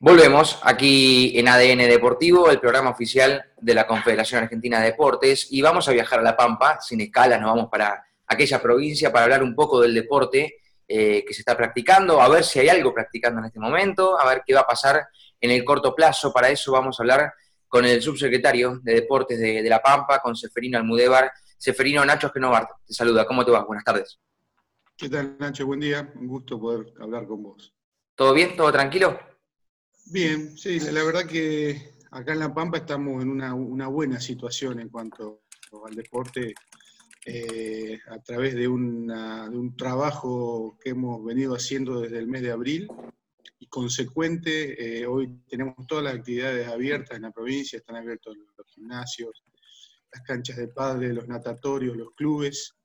Volvemos 0.00 0.60
aquí 0.62 1.36
en 1.36 1.48
ADN 1.48 1.88
Deportivo, 1.88 2.48
el 2.50 2.60
programa 2.60 2.90
oficial 2.90 3.44
de 3.60 3.74
la 3.74 3.84
Confederación 3.84 4.44
Argentina 4.44 4.78
de 4.78 4.92
Deportes, 4.92 5.48
y 5.50 5.60
vamos 5.60 5.88
a 5.88 5.92
viajar 5.92 6.20
a 6.20 6.22
La 6.22 6.36
Pampa, 6.36 6.80
sin 6.80 7.00
escala, 7.00 7.36
nos 7.36 7.50
vamos 7.52 7.68
para 7.68 8.04
aquella 8.24 8.62
provincia 8.62 9.10
para 9.10 9.24
hablar 9.24 9.42
un 9.42 9.56
poco 9.56 9.80
del 9.80 9.92
deporte 9.92 10.60
eh, 10.86 11.24
que 11.26 11.34
se 11.34 11.40
está 11.40 11.56
practicando, 11.56 12.22
a 12.22 12.28
ver 12.28 12.44
si 12.44 12.60
hay 12.60 12.68
algo 12.68 12.94
practicando 12.94 13.40
en 13.40 13.46
este 13.46 13.58
momento, 13.58 14.16
a 14.20 14.28
ver 14.28 14.44
qué 14.46 14.54
va 14.54 14.60
a 14.60 14.66
pasar 14.68 15.04
en 15.40 15.50
el 15.50 15.64
corto 15.64 15.92
plazo. 15.96 16.32
Para 16.32 16.48
eso 16.48 16.70
vamos 16.70 17.00
a 17.00 17.02
hablar 17.02 17.32
con 17.66 17.84
el 17.84 18.00
subsecretario 18.00 18.78
de 18.84 18.94
Deportes 18.94 19.40
de, 19.40 19.64
La 19.64 19.82
Pampa, 19.82 20.20
con 20.20 20.36
Seferino 20.36 20.78
Almudévar. 20.78 21.32
Seferino 21.56 22.04
Nacho 22.04 22.30
Genovar, 22.30 22.68
te 22.86 22.94
saluda, 22.94 23.26
¿cómo 23.26 23.44
te 23.44 23.50
va? 23.50 23.64
Buenas 23.64 23.84
tardes. 23.84 24.20
¿Qué 24.96 25.08
tal, 25.08 25.36
Nacho? 25.40 25.66
Buen 25.66 25.80
día, 25.80 26.08
un 26.14 26.28
gusto 26.28 26.60
poder 26.60 26.92
hablar 27.00 27.26
con 27.26 27.42
vos. 27.42 27.74
¿Todo 28.14 28.32
bien? 28.32 28.56
¿Todo 28.56 28.70
tranquilo? 28.70 29.18
Bien, 30.10 30.56
sí, 30.56 30.80
la 30.80 31.04
verdad 31.04 31.26
que 31.26 31.92
acá 32.10 32.32
en 32.32 32.38
La 32.38 32.54
Pampa 32.54 32.78
estamos 32.78 33.22
en 33.22 33.28
una, 33.28 33.88
buena 33.88 34.18
situación 34.18 34.80
en 34.80 34.88
cuanto 34.88 35.42
al 35.86 35.94
deporte, 35.94 36.54
eh, 37.26 38.00
a 38.08 38.18
través 38.20 38.54
de, 38.54 38.66
un 38.68 39.74
trabajo 39.76 40.78
que 40.82 40.90
hemos 40.90 41.22
venido 41.22 41.54
haciendo 41.54 42.00
desde 42.00 42.18
el 42.20 42.26
mes 42.26 42.40
de 42.40 42.52
abril 42.52 42.88
y 43.58 43.66
consecuente, 43.66 45.00
eh, 45.00 45.06
hoy 45.06 45.42
tenemos 45.46 45.74
todas 45.86 46.04
las 46.04 46.14
actividades 46.14 46.66
abiertas 46.68 47.16
en 47.16 47.24
la 47.24 47.30
provincia, 47.30 47.76
están 47.76 47.96
abiertos 47.96 48.34
los 48.56 48.66
gimnasios, 48.68 49.44
las 50.10 50.22
canchas 50.22 50.56
de 50.56 50.68
padre, 50.68 51.12
los 51.12 51.28
natatorios, 51.28 51.94
los 51.94 52.12
clubes, 52.12 52.77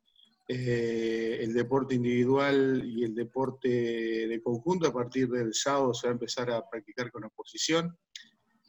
eh, 0.46 1.38
el 1.40 1.54
deporte 1.54 1.96
individual 1.96 2.84
y 2.86 3.04
el 3.06 3.16
deporte 3.16 3.70
de 3.70 4.42
conjunto 4.42 4.88
a 4.88 4.94
partir 4.94 5.30
del 5.30 5.54
sábado 5.54 5.94
se 5.94 6.08
va 6.08 6.12
a 6.12 6.14
empezar 6.14 6.52
a 6.52 6.68
practicar 6.70 7.12
con 7.12 7.24
oposición. 7.24 7.98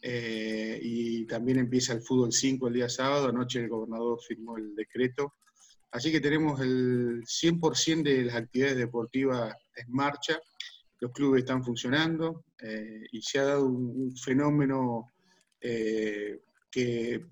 Eh, 0.01 0.79
y 0.83 1.27
también 1.27 1.59
empieza 1.59 1.95
el 1.95 2.03
fútbol 2.03 2.31
5 2.31 2.69
el 2.69 2.75
día 2.75 2.89
sábado, 2.89 3.29
anoche 3.29 3.61
el 3.61 3.69
gobernador 3.69 4.21
firmó 4.23 4.57
el 4.57 4.75
decreto. 4.77 5.35
Así 5.91 6.13
que 6.13 6.21
tenemos 6.21 6.61
el 6.61 7.25
100% 7.25 8.03
de 8.03 8.25
las 8.25 8.37
actividades 8.37 8.77
deportivas 8.77 9.55
en 9.77 9.91
marcha, 9.91 10.39
los 11.01 11.11
clubes 11.13 11.41
están 11.41 11.65
funcionando 11.65 12.45
eh, 12.61 13.03
y 13.11 13.23
se 13.23 13.39
ha 13.39 13.45
dado 13.45 13.67
un, 13.67 14.17
fenómeno 14.17 15.11
que 15.61 17.25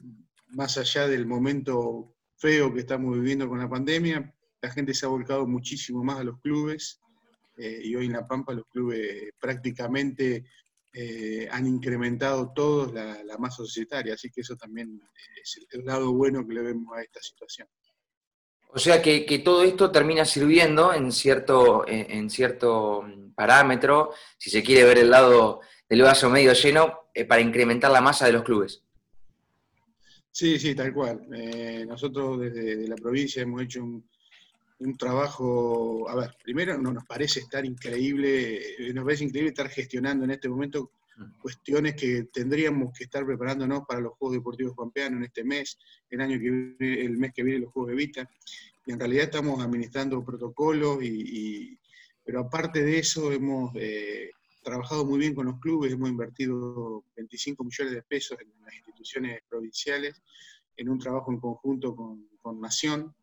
más 0.48 0.78
allá 0.78 1.06
del 1.06 1.26
momento 1.26 2.11
feo 2.42 2.74
que 2.74 2.80
estamos 2.80 3.14
viviendo 3.14 3.48
con 3.48 3.60
la 3.60 3.70
pandemia, 3.70 4.34
la 4.60 4.70
gente 4.70 4.92
se 4.94 5.06
ha 5.06 5.08
volcado 5.08 5.46
muchísimo 5.46 6.02
más 6.02 6.18
a 6.18 6.24
los 6.24 6.40
clubes 6.40 7.00
eh, 7.56 7.80
y 7.84 7.94
hoy 7.94 8.06
en 8.06 8.12
La 8.14 8.26
Pampa 8.26 8.52
los 8.52 8.66
clubes 8.66 9.30
prácticamente 9.40 10.44
eh, 10.92 11.48
han 11.52 11.68
incrementado 11.68 12.52
todos 12.52 12.92
la, 12.92 13.38
masa 13.38 13.58
societaria, 13.58 14.14
así 14.14 14.28
que 14.28 14.40
eso 14.40 14.56
también 14.56 15.00
es 15.40 15.60
el, 15.70 15.84
lado 15.84 16.12
bueno 16.12 16.44
que 16.46 16.54
le 16.54 16.62
vemos 16.62 16.96
a 16.96 17.02
esta 17.02 17.20
situación. 17.22 17.68
O 18.74 18.78
sea 18.78 19.00
que, 19.00 19.38
todo 19.44 19.62
esto 19.62 19.92
termina 19.92 20.24
sirviendo 20.24 20.92
en 20.92 21.12
cierto, 21.12 21.86
en, 21.86 22.28
cierto 22.28 23.04
parámetro, 23.36 24.14
si 24.36 24.50
se 24.50 24.62
quiere 24.62 24.84
ver 24.84 24.98
el 24.98 25.10
lado 25.10 25.60
del 25.88 26.02
vaso 26.02 26.28
medio 26.28 26.52
lleno, 26.54 27.10
eh, 27.14 27.24
para 27.24 27.40
incrementar 27.40 27.90
la 27.92 28.00
masa 28.00 28.26
de 28.26 28.32
los 28.32 28.42
clubes. 28.42 28.82
Sí, 30.32 30.58
sí, 30.58 30.74
tal 30.74 30.94
cual. 30.94 31.26
Eh, 31.34 31.84
nosotros 31.86 32.40
desde 32.40 32.88
la 32.88 32.96
provincia 32.96 33.42
hemos 33.42 33.62
hecho 33.62 33.84
un, 33.84 34.02
trabajo, 34.98 36.08
a 36.08 36.16
ver, 36.16 36.34
primero 36.42 36.76
no 36.76 36.92
nos 36.92 37.04
parece 37.04 37.40
estar 37.40 37.64
increíble, 37.64 38.88
eh, 38.88 38.92
nos 38.92 39.04
parece 39.04 39.24
increíble 39.24 39.50
estar 39.50 39.68
gestionando 39.68 40.24
en 40.24 40.32
este 40.32 40.48
momento 40.48 40.90
cuestiones 41.40 41.94
que 41.94 42.24
tendríamos 42.32 42.92
que 42.96 43.04
estar 43.04 43.24
preparándonos 43.24 43.82
para 43.86 44.00
los 44.00 44.14
Juegos 44.14 44.38
Deportivos 44.38 44.74
Pampeanos 44.74 45.18
en 45.18 45.24
este 45.24 45.44
mes, 45.44 45.78
el 46.10 46.20
año 46.20 46.38
que 46.40 46.50
viene, 46.50 47.04
el 47.04 47.18
mes 47.18 47.32
que 47.32 47.44
viene 47.44 47.60
los 47.60 47.72
Juegos 47.72 47.90
de 47.90 47.96
Vita, 47.96 48.30
y 48.86 48.92
en 48.92 48.98
realidad 48.98 49.24
estamos 49.24 49.62
administrando 49.62 50.24
protocolos, 50.24 50.98
y, 51.04 51.78
pero 52.24 52.40
aparte 52.40 52.82
de 52.82 52.98
eso 52.98 53.30
hemos 53.30 53.70
eh, 53.76 54.30
trabajado 54.62 55.04
muy 55.04 55.18
bien 55.18 55.34
con 55.34 55.46
los 55.46 55.58
clubes, 55.58 55.92
hemos 55.92 56.08
invertido 56.08 57.04
25 57.16 57.64
millones 57.64 57.94
de 57.94 58.02
pesos 58.02 58.38
en 58.40 58.52
las 58.64 58.74
instituciones 58.74 59.42
provinciales, 59.48 60.22
en 60.76 60.88
un 60.88 60.98
trabajo 60.98 61.32
en 61.32 61.40
conjunto 61.40 61.94
con, 61.94 62.22
Nación, 62.60 63.14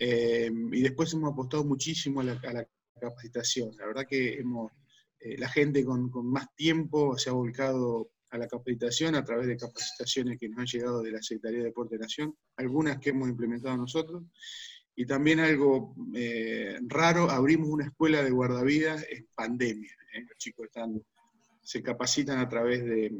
eh, 0.00 0.50
y 0.72 0.80
después 0.80 1.12
hemos 1.12 1.32
apostado 1.32 1.64
muchísimo 1.64 2.20
a 2.20 2.24
la, 2.24 2.66
capacitación. 3.00 3.76
La 3.76 3.86
verdad 3.86 4.06
que 4.08 4.40
hemos, 4.40 4.72
eh, 5.20 5.38
la 5.38 5.48
gente 5.48 5.84
con, 5.84 6.10
más 6.26 6.52
tiempo 6.56 7.16
se 7.16 7.30
ha 7.30 7.32
volcado 7.32 8.10
a 8.30 8.38
la 8.38 8.48
capacitación 8.48 9.14
a 9.14 9.24
través 9.24 9.46
de 9.46 9.56
capacitaciones 9.56 10.38
que 10.38 10.48
nos 10.48 10.58
han 10.60 10.66
llegado 10.66 11.02
de 11.02 11.12
la 11.12 11.22
Secretaría 11.22 11.58
de 11.58 11.64
Deporte 11.66 11.94
de 11.94 12.00
Nación, 12.02 12.34
algunas 12.56 12.98
que 12.98 13.10
hemos 13.10 13.28
implementado 13.28 13.76
nosotros, 13.76 14.24
y 14.98 15.06
también 15.06 15.38
algo 15.38 15.94
eh, 16.12 16.76
raro, 16.88 17.30
abrimos 17.30 17.68
una 17.68 17.84
escuela 17.84 18.20
de 18.20 18.32
guardavidas 18.32 19.06
en 19.08 19.28
pandemia. 19.32 19.92
¿eh? 20.12 20.24
Los 20.28 20.36
chicos 20.38 20.66
están, 20.66 21.00
se 21.62 21.84
capacitan 21.84 22.40
a 22.40 22.48
través 22.48 22.84
de, 22.84 23.12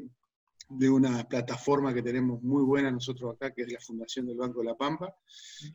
una 0.91 1.22
plataforma 1.28 1.94
que 1.94 2.03
tenemos 2.03 2.43
muy 2.43 2.65
buena 2.65 2.91
nosotros 2.91 3.33
acá, 3.33 3.55
que 3.55 3.62
es 3.62 3.72
la 3.72 3.78
Fundación 3.78 4.27
del 4.27 4.37
Banco 4.37 4.59
de 4.59 4.66
la 4.66 4.77
Pampa. 4.77 5.15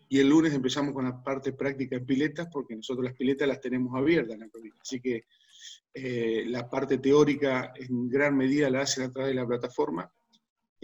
Y 0.10 0.20
el 0.20 0.28
lunes 0.28 0.54
empezamos 0.54 0.94
con 0.94 1.06
la 1.06 1.24
parte 1.24 1.54
práctica 1.54 1.96
en 1.96 2.06
piletas, 2.06 2.50
porque 2.52 2.76
nosotros 2.76 3.06
las 3.06 3.16
piletas 3.16 3.48
las 3.48 3.62
tenemos 3.62 3.96
abiertas 3.96 4.34
en 4.34 4.42
la 4.42 4.50
provincia. 4.50 4.82
Así 4.82 5.00
que 5.00 5.24
eh, 5.94 6.44
la 6.48 6.70
parte 6.70 6.98
teórica 6.98 7.72
en 7.78 8.10
gran 8.10 8.36
medida 8.36 8.70
la 8.70 8.82
hacen 8.82 9.06
a 9.06 9.10
través 9.10 9.30
de 9.30 9.40
la 9.40 9.48
plataforma. 9.48 10.12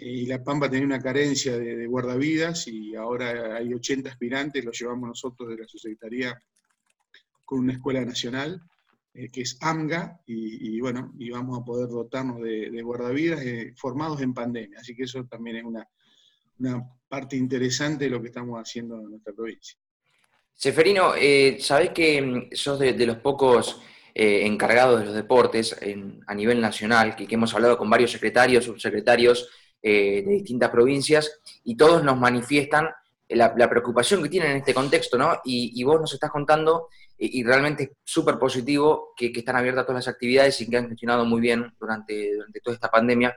Y 0.02 0.26
la 0.28 0.42
Pampa 0.42 0.70
tenía 0.70 0.86
una 0.86 1.02
carencia 1.02 1.58
de, 1.58 1.86
guardavidas 1.86 2.68
y 2.68 2.96
ahora 2.96 3.58
hay 3.58 3.74
80 3.74 4.10
aspirantes, 4.10 4.64
los 4.64 4.80
llevamos 4.80 5.10
nosotros 5.10 5.50
de 5.50 5.58
la 5.58 5.68
subsecretaría 5.68 6.42
con 7.44 7.60
una 7.60 7.74
escuela 7.74 8.06
nacional 8.06 8.62
eh, 9.14 9.30
que 9.30 9.42
es 9.42 9.58
AMGA, 9.60 10.22
y, 10.28 10.80
bueno, 10.80 11.14
y 11.18 11.32
vamos 11.32 11.60
a 11.60 11.66
poder 11.66 11.90
dotarnos 11.90 12.42
de, 12.42 12.82
guardavidas 12.82 13.42
eh, 13.42 13.74
formados 13.76 14.22
en 14.22 14.34
pandemia. 14.34 14.80
Así 14.80 14.96
que 14.96 15.04
eso 15.04 15.26
también 15.26 15.58
es 15.58 15.64
una, 15.66 15.86
parte 17.08 17.36
interesante 17.36 18.06
de 18.06 18.12
lo 18.12 18.22
que 18.22 18.28
estamos 18.28 18.60
haciendo 18.60 18.96
en 19.00 19.10
nuestra 19.10 19.34
provincia. 19.34 19.78
Seferino, 20.54 21.14
eh, 21.16 21.58
sabés 21.60 21.90
que 21.90 22.22
mm, 22.22 22.50
sos 22.54 22.80
de, 22.80 23.06
los 23.06 23.18
pocos 23.18 23.82
encargados 24.14 25.00
de 25.00 25.06
los 25.06 25.16
deportes 25.16 25.76
a 26.28 26.36
nivel 26.36 26.60
nacional, 26.60 27.16
que, 27.16 27.28
hemos 27.30 27.54
hablado 27.54 27.78
con 27.78 27.90
varios 27.90 28.12
secretarios, 28.12 28.66
subsecretarios 28.66 29.50
de 29.82 30.26
distintas 30.28 30.70
provincias, 30.70 31.40
y 31.64 31.76
todos 31.76 32.04
nos 32.04 32.18
manifiestan 32.18 32.90
la, 33.30 33.70
preocupación 33.70 34.24
que 34.24 34.30
tienen 34.30 34.52
en 34.52 34.58
este 34.58 34.74
contexto, 34.74 35.18
¿no? 35.18 35.40
Y, 35.46 35.84
vos 35.84 36.02
nos 36.02 36.14
estás 36.14 36.32
contando 36.32 36.88
y, 37.18 37.44
realmente 37.44 37.84
es 37.84 37.90
súper 38.04 38.40
positivo 38.40 39.14
que, 39.16 39.32
están 39.34 39.56
abiertas 39.56 39.86
todas 39.86 40.06
las 40.06 40.14
actividades 40.14 40.60
y 40.62 40.70
que 40.70 40.78
han 40.78 40.88
funcionado 40.88 41.26
muy 41.26 41.40
bien 41.40 41.72
durante, 41.80 42.34
durante 42.36 42.60
toda 42.60 42.76
esta 42.76 42.90
pandemia. 42.90 43.36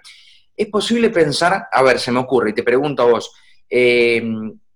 ¿Es 0.57 0.69
posible 0.69 1.11
pensar, 1.11 1.69
a 1.71 1.83
ver, 1.83 1.99
se 1.99 2.13
me 2.13 2.21
ocurre, 2.21 2.51
y 2.51 2.55
te 2.55 2.63
pregunto 2.63 3.03
a 3.03 3.07
vos, 3.07 3.33
eh, 3.69 4.23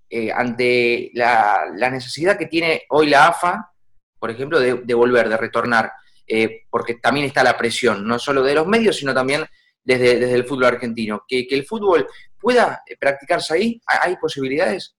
eh, 0.08 0.30
ante 0.32 1.10
la, 1.14 1.66
necesidad 1.90 2.38
que 2.38 2.46
tiene 2.46 2.82
hoy 2.90 3.08
la 3.08 3.28
AFA, 3.28 3.72
por 4.18 4.30
ejemplo, 4.30 4.60
de, 4.60 4.94
volver, 4.94 5.28
de 5.28 5.36
retornar, 5.36 5.92
eh, 6.26 6.62
porque 6.70 6.94
también 6.94 7.26
está 7.26 7.42
la 7.42 7.56
presión, 7.56 8.06
no 8.06 8.18
solo 8.18 8.42
de 8.42 8.54
los 8.54 8.66
medios, 8.66 8.96
sino 8.96 9.14
también 9.14 9.44
desde, 9.86 10.18
desde 10.18 10.34
el 10.34 10.44
fútbol 10.44 10.66
argentino, 10.66 11.22
que, 11.26 11.46
que 11.46 11.54
el 11.54 11.64
fútbol 11.64 12.06
pueda 12.38 12.82
practicarse 13.00 13.54
ahí, 13.54 13.80
¿hay 13.86 14.16
posibilidades? 14.16 14.94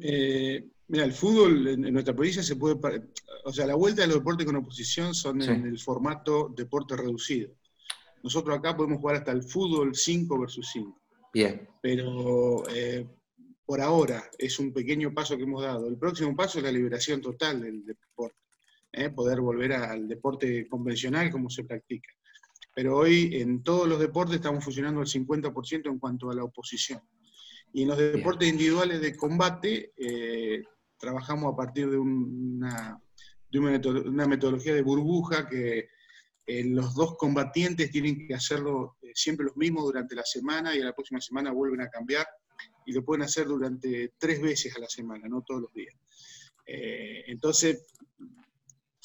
Eh, 0.00 0.64
Mira, 0.88 1.04
el 1.04 1.12
fútbol 1.12 1.66
en, 1.66 1.92
nuestra 1.92 2.14
provincia 2.14 2.42
se 2.42 2.54
puede, 2.54 2.76
o 3.44 3.52
sea, 3.52 3.66
la 3.66 3.74
vuelta 3.74 4.02
de 4.02 4.08
los 4.08 4.18
deportes 4.18 4.46
con 4.46 4.56
oposición 4.56 5.14
son 5.14 5.42
en 5.42 5.66
el 5.66 5.78
formato 5.80 6.52
deporte 6.56 6.96
reducido. 6.96 7.50
Nosotros 8.22 8.56
acá 8.56 8.76
podemos 8.76 9.00
jugar 9.00 9.16
hasta 9.16 9.32
el 9.32 9.42
fútbol 9.42 9.96
5 9.96 10.38
versus 10.38 10.68
5. 10.72 11.00
Bien. 11.32 11.68
Pero 11.82 12.62
eh, 12.68 13.04
por 13.64 13.80
ahora 13.80 14.30
es 14.38 14.58
un 14.60 14.72
pequeño 14.72 15.12
paso 15.12 15.36
que 15.36 15.42
hemos 15.42 15.62
dado. 15.62 15.88
El 15.88 15.98
próximo 15.98 16.36
paso 16.36 16.58
es 16.58 16.64
la 16.64 16.72
liberación 16.72 17.20
total 17.20 17.62
del 17.62 17.84
deporte, 17.84 18.38
¿eh? 18.92 19.10
poder 19.10 19.40
volver 19.40 19.72
al 19.72 20.06
deporte 20.06 20.68
convencional 20.68 21.32
como 21.32 21.50
se 21.50 21.64
practica. 21.64 22.08
Pero 22.76 22.94
hoy 22.94 23.30
en 23.40 23.62
todos 23.62 23.88
los 23.88 23.98
deportes 23.98 24.36
estamos 24.36 24.62
funcionando 24.62 25.00
al 25.00 25.06
50% 25.06 25.86
en 25.86 25.98
cuanto 25.98 26.30
a 26.30 26.34
la 26.34 26.44
oposición. 26.44 27.00
Y 27.72 27.82
en 27.82 27.88
los 27.88 27.96
deportes 27.96 28.50
individuales 28.50 29.00
de 29.00 29.16
combate 29.16 29.94
eh, 29.96 30.62
trabajamos 30.98 31.54
a 31.54 31.56
partir 31.56 31.88
de 31.88 31.96
una, 31.96 33.00
una 33.54 34.26
metodología 34.26 34.74
de 34.74 34.82
burbuja 34.82 35.48
que 35.48 35.88
eh, 36.46 36.64
los 36.64 36.94
dos 36.94 37.16
combatientes 37.16 37.90
tienen 37.90 38.26
que 38.26 38.34
hacerlo 38.34 38.98
eh, 39.00 39.12
siempre 39.14 39.46
los 39.46 39.56
mismos 39.56 39.84
durante 39.84 40.14
la 40.14 40.24
semana 40.24 40.76
y 40.76 40.82
a 40.82 40.84
la 40.84 40.92
próxima 40.92 41.22
semana 41.22 41.52
vuelven 41.52 41.80
a 41.80 41.88
cambiar 41.88 42.26
y 42.84 42.92
lo 42.92 43.02
pueden 43.02 43.22
hacer 43.22 43.46
durante 43.46 44.12
tres 44.18 44.38
veces 44.42 44.76
a 44.76 44.80
la 44.80 44.88
semana, 44.90 45.26
no 45.28 45.40
todos 45.40 45.62
los 45.62 45.72
días. 45.72 45.94
Entonces, 46.66 47.86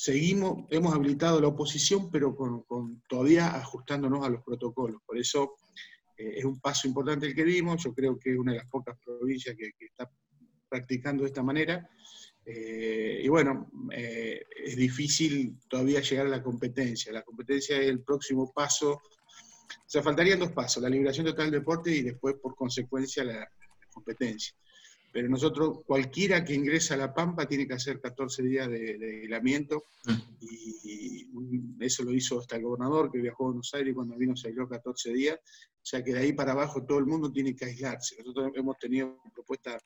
seguimos, 0.02 0.66
hemos 0.72 0.96
habilitado 0.96 1.40
la 1.40 1.50
oposición, 1.50 2.10
pero 2.10 2.36
con, 2.36 3.04
todavía 3.08 3.56
ajustándonos 3.56 4.26
a 4.26 4.30
los 4.30 4.42
protocolos. 4.42 5.00
Por 5.06 5.20
eso 5.20 5.58
eh, 6.18 6.38
es 6.38 6.44
un 6.44 6.60
paso 6.60 6.88
importante 6.88 7.28
el 7.28 7.36
que 7.36 7.46
dimos, 7.46 7.84
yo 7.84 7.94
creo 7.94 8.18
que 8.18 8.32
es 8.32 8.40
una 8.40 8.54
de 8.54 8.58
las 8.58 8.68
pocas 8.68 8.98
provincias 9.06 9.56
que, 9.56 9.72
está 9.86 10.10
practicando 10.68 11.22
de 11.22 11.28
esta 11.28 11.44
manera. 11.44 11.88
Eh, 12.44 13.22
y 13.24 13.28
bueno, 13.28 13.70
eh, 13.94 14.44
es 14.66 14.76
difícil 14.76 15.60
todavía 15.70 16.02
llegar 16.02 16.26
a 16.26 16.30
la 16.30 16.42
competencia. 16.42 17.14
La 17.14 17.22
competencia 17.22 17.78
es 17.78 17.88
el 17.88 18.02
próximo 18.02 18.52
paso. 18.52 18.94
O 18.94 19.86
sea, 19.86 20.02
faltarían 20.02 20.40
dos 20.40 20.52
pasos, 20.52 20.82
la 20.82 20.90
liberación 20.90 21.28
total 21.28 21.52
del 21.52 21.60
deporte 21.60 21.92
y 21.92 22.02
después, 22.02 22.38
por 22.42 22.56
consecuencia, 22.56 23.24
la 23.24 23.48
competencia. 23.94 24.56
Pero 25.12 25.28
nosotros, 25.28 25.80
cualquiera 25.86 26.44
que 26.44 26.54
ingresa 26.54 26.94
a 26.94 26.98
La 26.98 27.14
Pampa 27.14 27.46
tiene 27.46 27.68
que 27.68 27.74
hacer 27.74 28.00
14 28.00 28.44
días 28.44 28.70
de, 28.70 29.20
aislamiento 29.22 29.84
mm. 30.06 30.12
y, 30.42 31.28
eso 31.80 32.04
lo 32.04 32.14
hizo 32.14 32.40
hasta 32.40 32.58
el 32.58 32.64
gobernador 32.64 33.12
que 33.12 33.20
viajó 33.20 33.46
a 33.46 33.48
Buenos 33.48 33.74
Aires 33.74 33.92
y 33.92 33.96
cuando 33.96 34.16
vino 34.16 34.36
se 34.36 34.50
aisló 34.50 34.70
14 34.70 35.14
días. 35.14 35.36
O 35.36 35.86
sea 35.86 36.04
que 36.04 36.14
de 36.14 36.20
ahí 36.20 36.34
para 36.34 36.52
abajo 36.52 36.86
todo 36.86 37.00
el 37.00 37.08
mundo 37.08 37.32
tiene 37.32 37.56
que 37.56 37.66
aislarse. 37.66 38.18
Nosotros 38.20 38.52
hemos 38.54 38.78
tenido 38.78 39.20
propuestas 39.34 39.82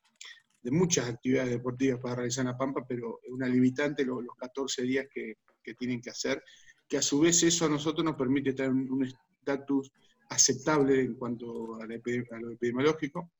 de 0.61 0.71
muchas 0.71 1.07
actividades 1.07 1.51
deportivas 1.51 1.99
para 2.01 2.15
realizar 2.15 2.41
en 2.41 2.51
La 2.51 2.57
Pampa, 2.57 2.85
pero 2.85 3.19
es 3.23 3.31
una 3.31 3.47
limitante 3.47 4.03
los, 4.03 4.25
14 4.37 4.81
días 4.83 5.07
que, 5.13 5.37
tienen 5.77 6.01
que 6.01 6.09
hacer, 6.09 6.43
que 6.87 6.97
a 6.97 7.01
su 7.01 7.19
vez 7.19 7.41
eso 7.43 7.65
a 7.65 7.69
nosotros 7.69 8.03
nos 8.03 8.15
permite 8.15 8.53
tener 8.53 8.71
un 8.71 9.03
estatus 9.03 9.91
aceptable 10.29 11.01
en 11.01 11.15
cuanto 11.15 11.75
a 11.81 11.85
lo 11.87 12.51
epidemiológico 12.51 13.31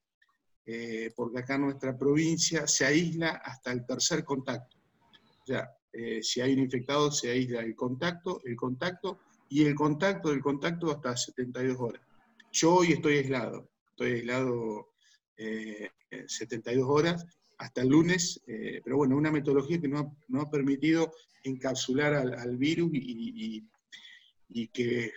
eh, 0.68 1.12
porque 1.16 1.40
acá 1.40 1.60
nuestra 1.60 1.96
provincia 1.96 2.66
se 2.68 2.86
aísla 2.86 3.42
hasta 3.44 3.72
el 3.72 3.86
tercer 3.86 4.24
contacto. 4.24 4.78
O 5.44 5.46
sea, 5.46 5.70
eh, 5.94 6.24
si 6.24 6.42
hay 6.42 6.54
un 6.54 6.60
infectado, 6.60 7.12
se 7.12 7.30
aísla 7.30 7.62
el 7.62 7.76
contacto, 7.76 8.42
el 8.44 8.56
contacto 8.56 9.20
y 9.48 9.64
el 9.64 9.76
contacto 9.76 10.30
del 10.32 10.42
contacto 10.42 10.90
hasta 10.90 11.16
72 11.16 11.78
horas. 11.80 12.02
Yo 12.52 12.76
hoy 12.76 12.94
estoy 12.94 13.18
aislado, 13.18 13.70
estoy 13.90 14.14
aislado 14.14 14.90
72 15.38 16.76
eh, 16.76 16.82
horas 16.84 17.26
hasta 17.58 17.82
el 17.82 17.90
lunes, 17.90 18.42
pero 18.84 18.98
bueno, 18.98 19.16
una 19.16 19.32
metodología 19.32 19.80
que 19.80 19.88
no 19.88 20.18
ha, 20.42 20.50
permitido 20.50 21.14
encapsular 21.44 22.14
al, 22.14 22.58
virus 22.58 22.90
y, 22.94 23.68
que 24.74 25.12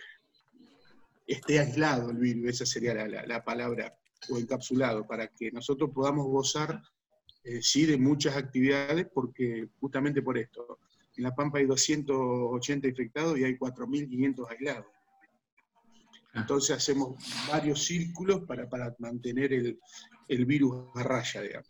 esté 1.25 1.59
aislado 1.59 2.11
el 2.11 2.17
virus, 2.17 2.49
esa 2.49 2.65
sería 2.65 2.93
la 2.93 3.43
palabra 3.43 3.98
o 4.27 4.37
encapsulado, 4.37 5.07
para 5.07 5.27
que 5.27 5.51
nosotros 5.51 5.91
podamos 5.93 6.27
gozar, 6.27 6.81
eh, 7.43 7.61
sí, 7.61 7.85
de 7.85 7.97
muchas 7.97 8.35
actividades, 8.35 9.07
porque 9.13 9.69
justamente 9.79 10.21
por 10.21 10.37
esto, 10.37 10.79
en 11.15 11.23
La 11.23 11.35
Pampa 11.35 11.59
hay 11.59 11.65
280 11.65 12.87
infectados 12.87 13.37
y 13.37 13.43
hay 13.43 13.57
4.500 13.57 14.49
aislados. 14.49 14.85
Ah. 16.33 16.41
Entonces 16.41 16.75
hacemos 16.75 17.15
varios 17.47 17.83
círculos 17.85 18.41
para, 18.45 18.67
mantener 18.99 19.53
el, 19.53 20.45
virus 20.45 20.87
a 20.95 21.03
raya, 21.03 21.41
digamos. 21.41 21.69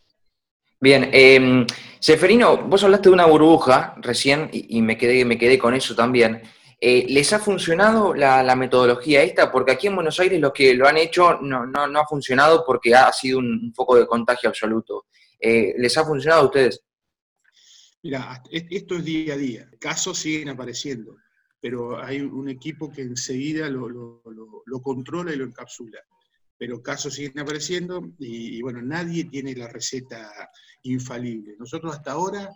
Bien, 0.81 1.09
eh, 1.11 1.65
Seferino, 1.99 2.57
vos 2.67 2.83
hablaste 2.83 3.09
de 3.09 3.13
una 3.13 3.25
burbuja 3.25 3.95
recién 3.97 4.49
y, 4.51 4.77
y, 4.77 4.81
me, 4.81 4.97
quedé, 4.97 5.25
me 5.25 5.37
quedé 5.37 5.59
con 5.59 5.73
eso 5.73 5.93
también. 5.93 6.41
Eh, 6.81 7.07
¿Les 7.09 7.33
ha 7.33 7.39
funcionado 7.39 8.13
la, 8.13 8.55
metodología 8.55 9.21
esta? 9.21 9.51
Porque 9.51 9.73
aquí 9.73 9.87
en 9.87 9.95
Buenos 9.95 10.17
Aires 10.19 10.39
los 10.39 10.53
que 10.53 10.73
lo 10.73 10.87
han 10.87 10.97
hecho 10.97 11.39
no, 11.41 11.69
ha 11.73 12.07
funcionado 12.07 12.63
porque 12.65 12.95
ha 12.95 13.11
sido 13.11 13.39
un, 13.39 13.73
foco 13.75 13.97
de 13.97 14.07
contagio 14.07 14.49
absoluto. 14.49 15.07
Eh, 15.39 15.73
¿Les 15.77 15.97
ha 15.97 16.05
funcionado 16.05 16.43
a 16.43 16.45
ustedes? 16.45 16.81
Mira, 18.01 18.41
esto 18.49 18.95
es 18.95 19.03
día 19.03 19.33
a 19.33 19.37
día. 19.37 19.69
Casos 19.77 20.19
siguen 20.19 20.49
apareciendo, 20.49 21.17
pero 21.59 22.01
hay 22.01 22.21
un 22.21 22.47
equipo 22.47 22.89
que 22.89 23.01
enseguida 23.01 23.69
lo, 23.69 24.21
controla 24.81 25.33
y 25.33 25.35
lo 25.35 25.43
encapsula. 25.43 25.99
Pero 26.57 26.81
casos 26.81 27.13
siguen 27.13 27.39
apareciendo 27.39 28.01
y, 28.19 28.61
bueno, 28.61 28.81
nadie 28.81 29.25
tiene 29.25 29.53
la 29.53 29.67
receta 29.67 30.31
infalible. 30.83 31.55
Nosotros 31.59 31.93
hasta 31.93 32.13
ahora, 32.13 32.49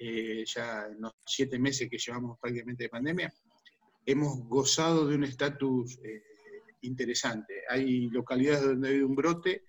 eh, 0.00 0.44
ya 0.44 0.86
en 0.86 1.00
los 1.00 1.12
siete 1.24 1.60
meses 1.60 1.88
que 1.88 1.98
llevamos 1.98 2.38
prácticamente 2.40 2.84
de 2.84 2.88
pandemia, 2.88 3.32
hemos 4.08 4.38
gozado 4.48 5.06
de 5.06 5.16
un 5.16 5.24
estatus 5.24 5.98
eh, 6.02 6.22
interesante. 6.80 7.62
Hay 7.68 8.08
localidades 8.08 8.62
donde 8.62 8.88
hay 8.88 9.00
un 9.00 9.14
brote 9.14 9.64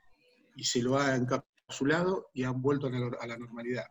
y 0.56 0.64
se 0.64 0.82
lo 0.82 0.98
ha 0.98 1.14
encapsulado 1.14 2.30
y 2.34 2.44
han 2.44 2.62
vuelto 2.62 2.88
a 2.88 3.28
la, 3.28 3.38
normalidad. 3.38 3.88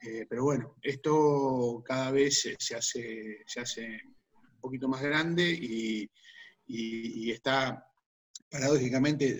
Eh, 0.00 0.24
pero 0.28 0.44
bueno, 0.44 0.76
esto 0.80 1.82
cada 1.84 2.10
vez 2.12 2.56
se, 2.58 2.74
hace, 2.74 4.00
un 4.54 4.60
poquito 4.60 4.88
más 4.88 5.02
grande 5.02 5.50
y, 5.52 6.10
está 7.30 7.86
paradójicamente, 8.50 9.38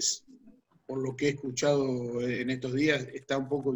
por 0.84 1.02
lo 1.02 1.16
que 1.16 1.28
he 1.28 1.30
escuchado 1.30 2.20
en 2.20 2.50
estos 2.50 2.74
días, 2.74 3.08
está 3.14 3.38
un 3.38 3.48
poco 3.48 3.74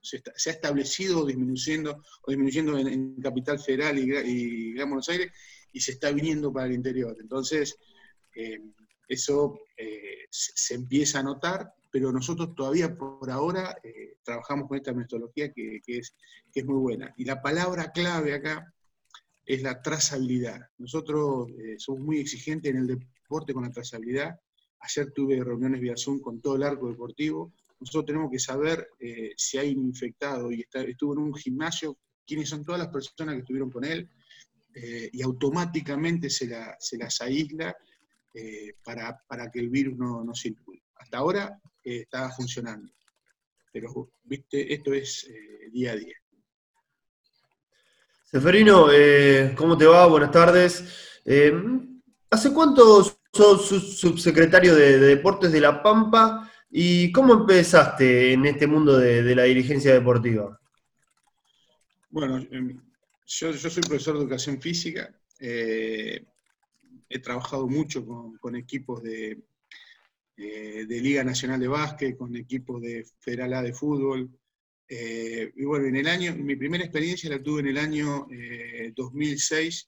se, 0.00 0.18
ha 0.18 0.52
establecido 0.52 1.26
disminuyendo, 1.26 2.04
o 2.22 2.30
disminuyendo 2.30 2.78
en, 2.78 3.20
Capital 3.20 3.58
Federal 3.58 3.98
y 3.98 4.74
Gran 4.74 4.90
Buenos 4.90 5.08
Aires, 5.08 5.32
y 5.72 5.80
se 5.80 5.92
está 5.92 6.10
viniendo 6.10 6.52
para 6.52 6.66
el 6.66 6.72
interior. 6.72 7.16
Entonces, 7.20 7.76
eh, 8.34 8.60
eso 9.08 9.60
eh, 9.76 10.26
se, 10.30 10.74
empieza 10.74 11.20
a 11.20 11.22
notar, 11.22 11.72
pero 11.90 12.12
nosotros 12.12 12.54
todavía 12.54 12.96
por 12.96 13.30
ahora 13.30 13.76
eh, 13.82 14.16
trabajamos 14.22 14.68
con 14.68 14.76
esta 14.76 14.92
metodología 14.92 15.52
que, 15.52 15.80
es, 15.86 16.14
es 16.54 16.64
muy 16.64 16.78
buena. 16.78 17.14
Y 17.16 17.24
la 17.24 17.40
palabra 17.40 17.90
clave 17.90 18.34
acá 18.34 18.72
es 19.44 19.62
la 19.62 19.80
trazabilidad. 19.80 20.60
Nosotros 20.76 21.48
somos 21.78 22.02
muy 22.02 22.18
exigentes 22.18 22.70
en 22.70 22.78
el 22.78 22.86
deporte 22.86 23.54
con 23.54 23.62
la 23.62 23.70
trazabilidad. 23.70 24.38
Ayer 24.80 25.10
tuve 25.12 25.42
reuniones 25.42 25.80
vía 25.80 25.96
Zoom 25.96 26.20
con 26.20 26.40
todo 26.42 26.56
el 26.56 26.62
arco 26.62 26.88
deportivo. 26.88 27.54
Nosotros 27.80 28.04
tenemos 28.04 28.30
que 28.30 28.38
saber 28.38 28.90
si 29.36 29.56
hay 29.56 29.74
un 29.74 29.86
infectado 29.86 30.52
y 30.52 30.66
estuvo 30.70 31.14
en 31.14 31.20
un 31.20 31.34
gimnasio, 31.34 31.96
quiénes 32.26 32.50
son 32.50 32.62
todas 32.62 32.78
las 32.78 32.88
personas 32.88 33.36
que 33.36 33.40
estuvieron 33.40 33.70
con 33.70 33.84
él, 33.86 34.10
eh, 34.80 35.10
y 35.12 35.22
automáticamente 35.22 36.30
se, 36.30 36.46
las 36.46 37.20
aísla 37.20 37.76
eh, 38.32 38.74
para, 38.84 39.50
que 39.52 39.58
el 39.58 39.70
virus 39.70 39.98
no, 39.98 40.22
no 40.22 40.34
circule. 40.34 40.82
Hasta 40.96 41.18
ahora 41.18 41.58
eh, 41.82 42.02
estaba 42.02 42.30
funcionando, 42.30 42.92
pero 43.72 44.12
viste, 44.22 44.72
esto 44.72 44.92
es 44.92 45.28
día 45.72 45.92
a 45.92 45.96
día. 45.96 46.14
Seferino, 48.24 48.88
¿cómo 49.56 49.76
te 49.76 49.86
va? 49.86 50.06
Buenas 50.06 50.30
tardes. 50.30 51.20
¿Hace 52.30 52.52
cuánto 52.52 53.02
sos 53.32 53.98
subsecretario 53.98 54.76
de, 54.76 54.98
Deportes 54.98 55.50
de 55.50 55.60
La 55.60 55.82
Pampa 55.82 56.48
y 56.70 57.10
cómo 57.10 57.32
empezaste 57.32 58.32
en 58.32 58.44
este 58.46 58.66
mundo 58.66 58.98
de, 58.98 59.22
de 59.22 59.34
la 59.34 59.44
dirigencia 59.44 59.94
deportiva? 59.94 60.60
Bueno, 62.10 62.38
yo, 63.28 63.52
soy 63.52 63.82
profesor 63.82 64.14
de 64.14 64.22
educación 64.22 64.60
física, 64.60 65.14
eh, 65.38 66.24
he 67.08 67.18
trabajado 67.18 67.68
mucho 67.68 68.04
con, 68.40 68.56
equipos 68.56 69.02
de, 69.02 69.38
de, 70.34 71.00
Liga 71.00 71.22
Nacional 71.24 71.60
de 71.60 71.68
Básquet, 71.68 72.16
con 72.16 72.34
equipos 72.36 72.80
de 72.80 73.06
Federal 73.20 73.54
A 73.54 73.62
de 73.62 73.72
fútbol. 73.72 74.30
Eh, 74.88 75.52
y 75.54 75.64
bueno, 75.64 75.86
en 75.86 75.96
el 75.96 76.08
año, 76.08 76.34
mi 76.36 76.56
primera 76.56 76.84
experiencia 76.84 77.28
la 77.28 77.42
tuve 77.42 77.60
en 77.60 77.68
el 77.68 77.78
año 77.78 78.26
2006, 78.96 79.86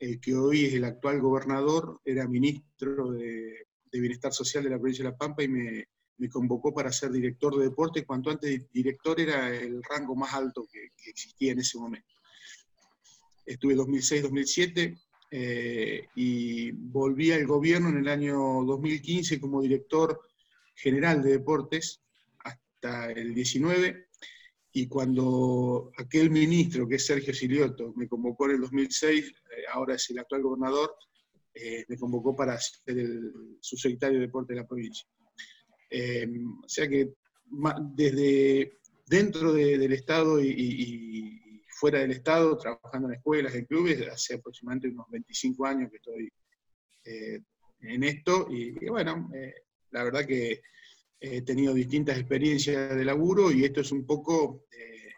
eh, 0.00 0.06
el 0.06 0.20
que 0.20 0.36
hoy 0.36 0.66
es 0.66 0.74
el 0.74 0.84
actual 0.84 1.20
gobernador, 1.20 2.00
era 2.04 2.28
ministro 2.28 3.10
de, 3.10 3.66
Bienestar 3.90 4.32
Social 4.32 4.62
de 4.62 4.70
la 4.70 4.78
provincia 4.78 5.04
de 5.04 5.10
La 5.10 5.16
Pampa 5.16 5.42
y 5.42 5.48
me, 5.48 5.88
convocó 6.30 6.72
para 6.74 6.92
ser 6.92 7.10
director 7.10 7.56
de 7.56 7.64
deporte, 7.64 8.04
cuanto 8.04 8.30
antes 8.30 8.70
director 8.70 9.20
era 9.20 9.48
el 9.48 9.82
rango 9.82 10.14
más 10.14 10.34
alto 10.34 10.66
que 10.70 10.90
existía 11.10 11.52
en 11.52 11.60
ese 11.60 11.78
momento 11.78 12.17
estuve 13.48 13.74
2006-2007 13.74 14.98
eh, 15.30 16.06
y 16.14 16.70
volví 16.70 17.32
al 17.32 17.46
gobierno 17.46 17.88
en 17.88 17.98
el 17.98 18.08
año 18.08 18.36
2015 18.64 19.40
como 19.40 19.62
director 19.62 20.20
general 20.74 21.22
de 21.22 21.32
deportes 21.32 22.00
hasta 22.44 23.10
el 23.12 23.34
19 23.34 24.06
y 24.72 24.86
cuando 24.86 25.90
aquel 25.96 26.30
ministro, 26.30 26.86
que 26.86 26.96
es 26.96 27.06
Sergio 27.06 27.34
Silioto, 27.34 27.92
me 27.96 28.06
convocó 28.06 28.44
en 28.46 28.52
el 28.52 28.60
2006, 28.60 29.24
eh, 29.26 29.32
ahora 29.72 29.94
es 29.94 30.08
el 30.10 30.18
actual 30.18 30.42
gobernador, 30.42 30.94
eh, 31.54 31.84
me 31.88 31.96
convocó 31.96 32.36
para 32.36 32.58
ser 32.60 32.98
el 32.98 33.32
subsecretario 33.60 34.20
de 34.20 34.26
deporte 34.26 34.52
de 34.52 34.60
la 34.60 34.66
provincia. 34.66 35.08
o 35.90 36.68
sea 36.68 36.86
que 36.86 37.14
desde 37.94 38.78
dentro 39.06 39.54
del 39.54 39.90
Estado 39.92 40.38
y 40.38 41.47
fuera 41.78 42.00
del 42.00 42.10
Estado, 42.10 42.56
trabajando 42.56 43.08
en 43.08 43.14
escuelas, 43.14 43.54
en 43.54 43.64
clubes, 43.64 44.08
hace 44.08 44.34
aproximadamente 44.34 44.88
unos 44.88 45.06
25 45.10 45.66
años 45.66 45.90
que 45.90 45.96
estoy 45.96 46.32
eh, 47.04 47.40
en 47.80 48.04
esto, 48.04 48.48
y, 48.50 48.72
bueno, 48.88 49.30
eh, 49.34 49.54
la 49.90 50.04
verdad 50.04 50.26
que 50.26 50.60
he 51.20 51.42
tenido 51.42 51.74
distintas 51.74 52.18
experiencias 52.18 52.94
de 52.94 53.04
laburo 53.04 53.50
y 53.50 53.64
esto 53.64 53.80
es 53.80 53.92
un 53.92 54.04
poco, 54.04 54.64
eh, 54.70 55.12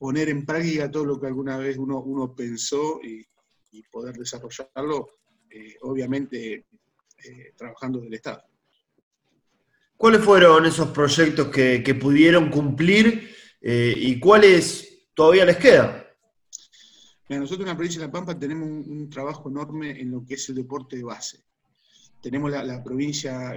poner 0.00 0.30
en 0.30 0.46
práctica 0.46 0.90
todo 0.90 1.04
lo 1.04 1.20
que 1.20 1.26
alguna 1.26 1.58
vez 1.58 1.76
uno, 1.76 2.00
uno 2.00 2.34
pensó 2.34 3.00
y, 3.02 3.26
poder 3.92 4.16
desarrollarlo, 4.16 5.08
eh, 5.48 5.76
obviamente 5.82 6.66
eh, 7.24 7.52
trabajando 7.56 8.00
del 8.00 8.14
Estado. 8.14 8.42
¿Cuáles 9.96 10.22
fueron 10.22 10.64
esos 10.66 10.88
proyectos 10.88 11.48
que, 11.48 11.98
pudieron 12.00 12.50
cumplir 12.50 13.30
eh, 13.60 13.94
y 13.96 14.18
cuáles 14.18 14.89
todavía 15.14 15.44
les 15.44 15.56
quedan? 15.56 16.04
nosotros 17.28 17.60
en 17.60 17.66
la 17.66 17.76
provincia 17.76 18.00
de 18.00 18.06
La 18.08 18.12
Pampa 18.12 18.36
tenemos 18.36 18.66
un, 18.68 19.08
trabajo 19.08 19.48
enorme 19.48 20.00
en 20.00 20.10
lo 20.10 20.24
que 20.26 20.34
es 20.34 20.48
el 20.48 20.56
deporte 20.56 20.96
de 20.96 21.04
base. 21.04 21.44
Tenemos 22.20 22.50
la, 22.50 22.82
provincia 22.82 23.52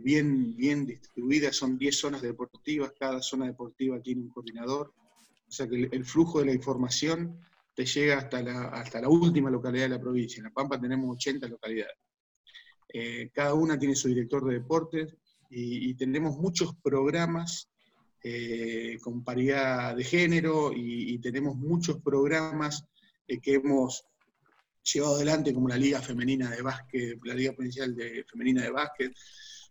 bien, 0.00 0.54
bien 0.56 0.86
distribuida, 0.86 1.52
son 1.52 1.76
10 1.76 1.98
zonas 1.98 2.22
deportivas, 2.22 2.92
cada 2.98 3.20
zona 3.20 3.46
deportiva 3.46 4.00
tiene 4.00 4.22
un 4.22 4.28
coordinador, 4.28 4.94
o 5.48 5.50
sea 5.50 5.68
que 5.68 5.88
el, 5.90 6.04
flujo 6.04 6.38
de 6.38 6.46
la 6.46 6.52
información 6.52 7.40
te 7.74 7.84
llega 7.84 8.18
hasta 8.18 8.42
la, 8.42 8.68
hasta 8.68 9.00
la 9.00 9.08
última 9.08 9.50
localidad 9.50 9.86
de 9.86 9.96
la 9.96 10.00
provincia. 10.00 10.38
En 10.38 10.44
La 10.44 10.52
Pampa 10.52 10.80
tenemos 10.80 11.10
80 11.16 11.48
localidades. 11.48 11.96
Eh, 12.92 13.30
cada 13.32 13.54
una 13.54 13.78
tiene 13.78 13.94
su 13.94 14.08
director 14.08 14.44
de 14.44 14.54
deportes 14.54 15.16
y, 15.48 15.94
tenemos 15.94 16.36
muchos 16.36 16.74
programas 16.76 17.68
eh, 18.22 18.98
con 19.00 19.24
paridad 19.24 19.96
de 19.96 20.04
género 20.04 20.72
y, 20.74 21.18
tenemos 21.20 21.56
muchos 21.56 22.02
programas 22.02 22.84
eh, 23.26 23.40
que 23.40 23.54
hemos 23.54 24.04
llevado 24.82 25.16
adelante 25.16 25.54
como 25.54 25.68
la 25.68 25.78
Liga 25.78 26.02
Femenina 26.02 26.50
de 26.50 26.60
Básquet, 26.60 27.18
la 27.24 27.34
Liga 27.34 27.54
Provincial 27.54 27.94
de 27.96 28.24
Femenina 28.30 28.62
de 28.62 28.70
Básquet. 28.70 29.14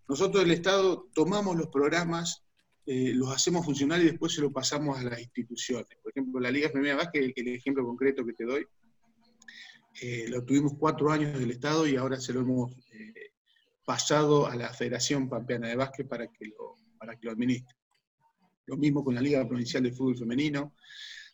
Nosotros 0.08 0.44
del 0.44 0.54
Estado 0.54 1.10
tomamos 1.14 1.58
los 1.58 1.68
programas 1.68 2.44
eh, 2.88 3.14
los 3.14 3.30
hacemos 3.30 3.64
funcionar 3.64 4.02
y 4.02 4.06
después 4.06 4.34
se 4.34 4.42
lo 4.42 4.52
pasamos 4.52 4.98
a 4.98 5.04
las 5.04 5.20
instituciones. 5.20 5.88
Por 6.02 6.12
ejemplo, 6.12 6.40
la 6.40 6.50
Liga 6.50 6.70
Femenina 6.70 6.96
de 6.96 7.04
Básquet, 7.04 7.34
el, 7.36 7.48
ejemplo 7.50 7.86
concreto 7.86 8.26
que 8.26 8.34
te 8.34 8.46
doy, 8.46 8.66
lo 10.30 10.44
tuvimos 10.44 10.74
cuatro 10.80 11.12
años 11.12 11.38
del 11.38 11.52
Estado 11.52 11.86
y 11.86 11.98
ahora 11.98 12.20
se 12.20 12.34
lo 12.34 12.40
hemos 12.40 12.72
pasado 13.86 14.48
a 14.48 14.56
la 14.56 14.74
Federación 14.74 15.30
Pampeana 15.30 15.68
de 15.68 15.76
Básquet 15.76 16.08
para 16.08 16.26
que, 16.28 16.52
para 16.98 17.16
que 17.16 17.26
lo 17.26 17.34
administre. 17.34 17.79
Lo 18.70 18.78
mismo 18.78 19.04
con 19.04 19.16
la 19.16 19.22
Liga 19.22 19.48
Provincial 19.48 19.82
de 19.82 19.92
Fútbol 19.92 20.18
Femenino. 20.18 20.76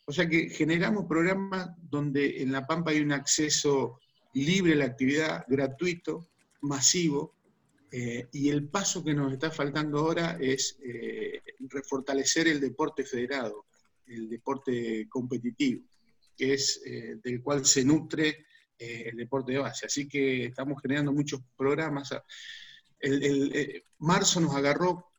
O 0.06 0.12
sea 0.12 0.26
que 0.26 0.48
generamos 0.48 1.04
programas 1.06 1.68
donde 1.82 2.40
en 2.40 2.50
La 2.50 2.66
Pampa 2.66 2.92
hay 2.92 3.00
un 3.00 3.12
acceso 3.12 4.00
libre 4.32 4.72
a 4.72 4.76
la 4.76 4.84
actividad, 4.86 5.44
gratuito, 5.46 6.30
masivo, 6.62 7.34
eh, 7.90 8.26
y 8.32 8.48
el 8.48 8.68
paso 8.68 9.04
que 9.04 9.12
nos 9.12 9.32
está 9.32 9.50
faltando 9.50 9.98
ahora 9.98 10.38
es 10.40 10.78
eh, 10.82 11.42
refortalecer 11.60 12.48
el 12.48 12.60
deporte 12.60 13.04
federado, 13.04 13.66
el 14.06 14.30
deporte 14.30 15.06
competitivo, 15.10 15.84
que 16.36 16.54
es 16.54 16.80
eh, 16.86 17.16
del 17.22 17.42
cual 17.42 17.66
se 17.66 17.84
nutre 17.84 18.46
el 18.78 19.16
deporte 19.16 19.52
de 19.52 19.58
base. 19.58 19.86
Así 19.86 20.06
que 20.06 20.46
estamos 20.46 20.82
generando 20.82 21.10
muchos 21.10 21.40
programas. 21.56 22.10
El, 23.00 23.82
marzo 23.98 24.40
nos 24.40 24.54
agarró 24.54 25.12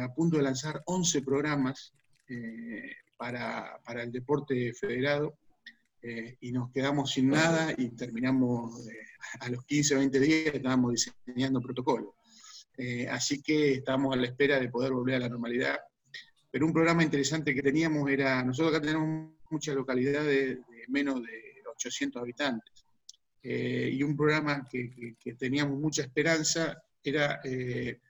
a 0.00 0.14
punto 0.14 0.36
de 0.36 0.42
lanzar 0.42 0.82
11 0.86 1.22
programas 1.22 1.92
para, 3.16 3.80
para, 3.84 4.02
el 4.02 4.12
deporte 4.12 4.72
federado 4.74 5.38
y 6.40 6.52
nos 6.52 6.70
quedamos 6.70 7.10
sin 7.12 7.30
nada 7.30 7.72
y 7.76 7.88
terminamos 7.90 8.86
a 9.40 9.48
los 9.48 9.64
15 9.64 9.94
o 9.94 9.98
20 9.98 10.20
días 10.20 10.54
estábamos 10.54 10.92
diseñando 10.92 11.60
protocolos. 11.60 12.14
Eh, 12.76 13.08
así 13.08 13.42
que 13.42 13.72
estamos 13.72 14.14
a 14.14 14.18
la 14.18 14.26
espera 14.26 14.60
de 14.60 14.68
poder 14.68 14.92
volver 14.92 15.16
a 15.16 15.20
la 15.20 15.28
normalidad. 15.28 15.78
Pero 16.50 16.64
un 16.64 16.72
programa 16.72 17.02
interesante 17.02 17.52
que 17.52 17.60
teníamos 17.60 18.08
era, 18.08 18.42
nosotros 18.44 18.74
acá 18.74 18.86
tenemos 18.86 19.32
muchas 19.50 19.74
localidades 19.74 20.58
de, 20.58 20.84
menos 20.88 21.20
de 21.22 21.62
800 21.74 22.22
habitantes, 22.22 22.72
eh, 23.42 23.90
y 23.92 24.02
un 24.02 24.16
programa 24.16 24.66
que, 24.70 25.16
teníamos 25.38 25.78
mucha 25.78 26.02
esperanza 26.02 26.80
era 27.02 27.40
eh, 27.44 28.00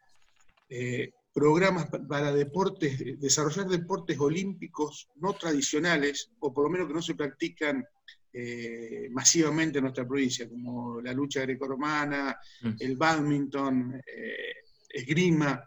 programas 1.33 1.88
para 2.09 2.33
deportes, 2.33 3.21
desarrollar 3.21 3.68
deportes 3.68 4.18
olímpicos 4.18 5.09
no 5.16 5.35
tradicionales, 5.35 6.30
o 6.40 6.52
por 6.52 6.64
lo 6.64 6.71
menos 6.71 6.88
que 6.88 6.95
no 6.95 7.02
se 7.02 7.14
practican 7.14 7.85
eh, 8.33 9.09
masivamente 9.11 9.78
en 9.78 9.85
nuestra 9.85 10.07
provincia, 10.07 10.49
como 10.49 11.00
la 11.00 11.12
lucha 11.12 11.42
grecorromana, 11.42 12.37
mm. 12.62 12.71
el 12.78 12.97
badminton, 12.97 14.02
eh, 14.04 14.54
esgrima. 14.88 15.62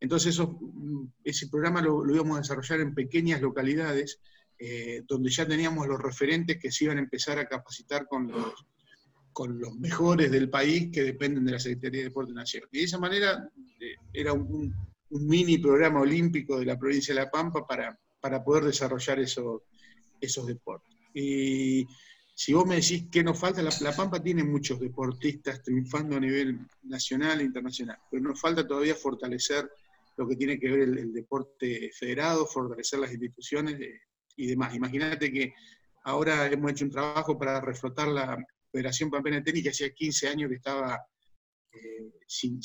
Entonces 0.00 0.38
mm, 0.38 1.04
ese 1.22 1.48
programa 1.48 1.80
lo, 1.82 2.04
íbamos 2.12 2.36
a 2.36 2.40
desarrollar 2.40 2.80
en 2.80 2.94
pequeñas 2.94 3.40
localidades, 3.40 4.20
eh, 4.58 5.02
donde 5.06 5.30
ya 5.30 5.46
teníamos 5.46 5.86
los 5.86 6.00
referentes 6.00 6.58
que 6.58 6.72
se 6.72 6.84
iban 6.84 6.98
a 6.98 7.02
empezar 7.02 7.38
a 7.38 7.48
capacitar 7.48 8.06
con 8.06 8.28
los, 8.28 8.66
con 9.32 9.58
los 9.58 9.74
mejores 9.76 10.30
del 10.30 10.50
país 10.50 10.90
que 10.92 11.02
dependen 11.02 11.44
de 11.44 11.52
la 11.52 11.58
Secretaría 11.58 12.00
de 12.00 12.08
Deporte 12.08 12.32
Nacional. 12.32 12.68
Y 12.72 12.78
de 12.78 12.84
esa 12.84 12.98
manera 12.98 13.48
era 14.12 14.32
un, 14.32 14.74
mini 15.10 15.58
programa 15.58 16.00
olímpico 16.00 16.58
de 16.58 16.64
la 16.64 16.78
provincia 16.78 17.14
de 17.14 17.20
La 17.20 17.30
Pampa 17.30 17.66
para, 17.66 17.98
para 18.20 18.42
poder 18.42 18.64
desarrollar 18.64 19.20
esos, 19.20 19.62
esos 20.20 20.46
deportes. 20.46 20.96
Y 21.14 21.86
si 22.34 22.54
vos 22.54 22.66
me 22.66 22.76
decís 22.76 23.04
qué 23.10 23.22
nos 23.22 23.38
falta, 23.38 23.62
la, 23.62 23.92
Pampa 23.94 24.22
tiene 24.22 24.42
muchos 24.42 24.80
deportistas 24.80 25.62
triunfando 25.62 26.16
a 26.16 26.20
nivel 26.20 26.66
nacional 26.84 27.40
e 27.40 27.44
internacional, 27.44 27.98
pero 28.10 28.22
nos 28.22 28.40
falta 28.40 28.66
todavía 28.66 28.94
fortalecer 28.94 29.70
lo 30.16 30.26
que 30.26 30.36
tiene 30.36 30.58
que 30.58 30.70
ver 30.70 30.80
el, 30.80 31.12
deporte 31.12 31.90
federado, 31.92 32.46
fortalecer 32.46 33.00
las 33.00 33.12
instituciones 33.12 33.80
eh, 33.80 34.00
y 34.36 34.46
demás. 34.46 34.74
Imagínate 34.74 35.32
que 35.32 35.54
ahora 36.04 36.50
hemos 36.50 36.72
hecho 36.72 36.84
un 36.84 36.90
trabajo 36.90 37.38
para 37.38 37.60
reflotar 37.60 38.08
la 38.08 38.36
Federación 38.72 39.10
Pampeana 39.10 39.38
de 39.38 39.44
Tenis, 39.44 39.62
que 39.62 39.70
hacía 39.70 39.92
15 39.92 40.28
años 40.28 40.48
que 40.48 40.56
estaba 40.56 41.00
eh, 41.72 42.12
sin, 42.26 42.60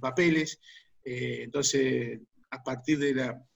papeles. 0.00 0.58
Eh, 1.04 1.44
entonces, 1.44 2.20
a 2.50 2.62
partir 2.62 2.98
de 2.98 3.14
la, 3.14 3.48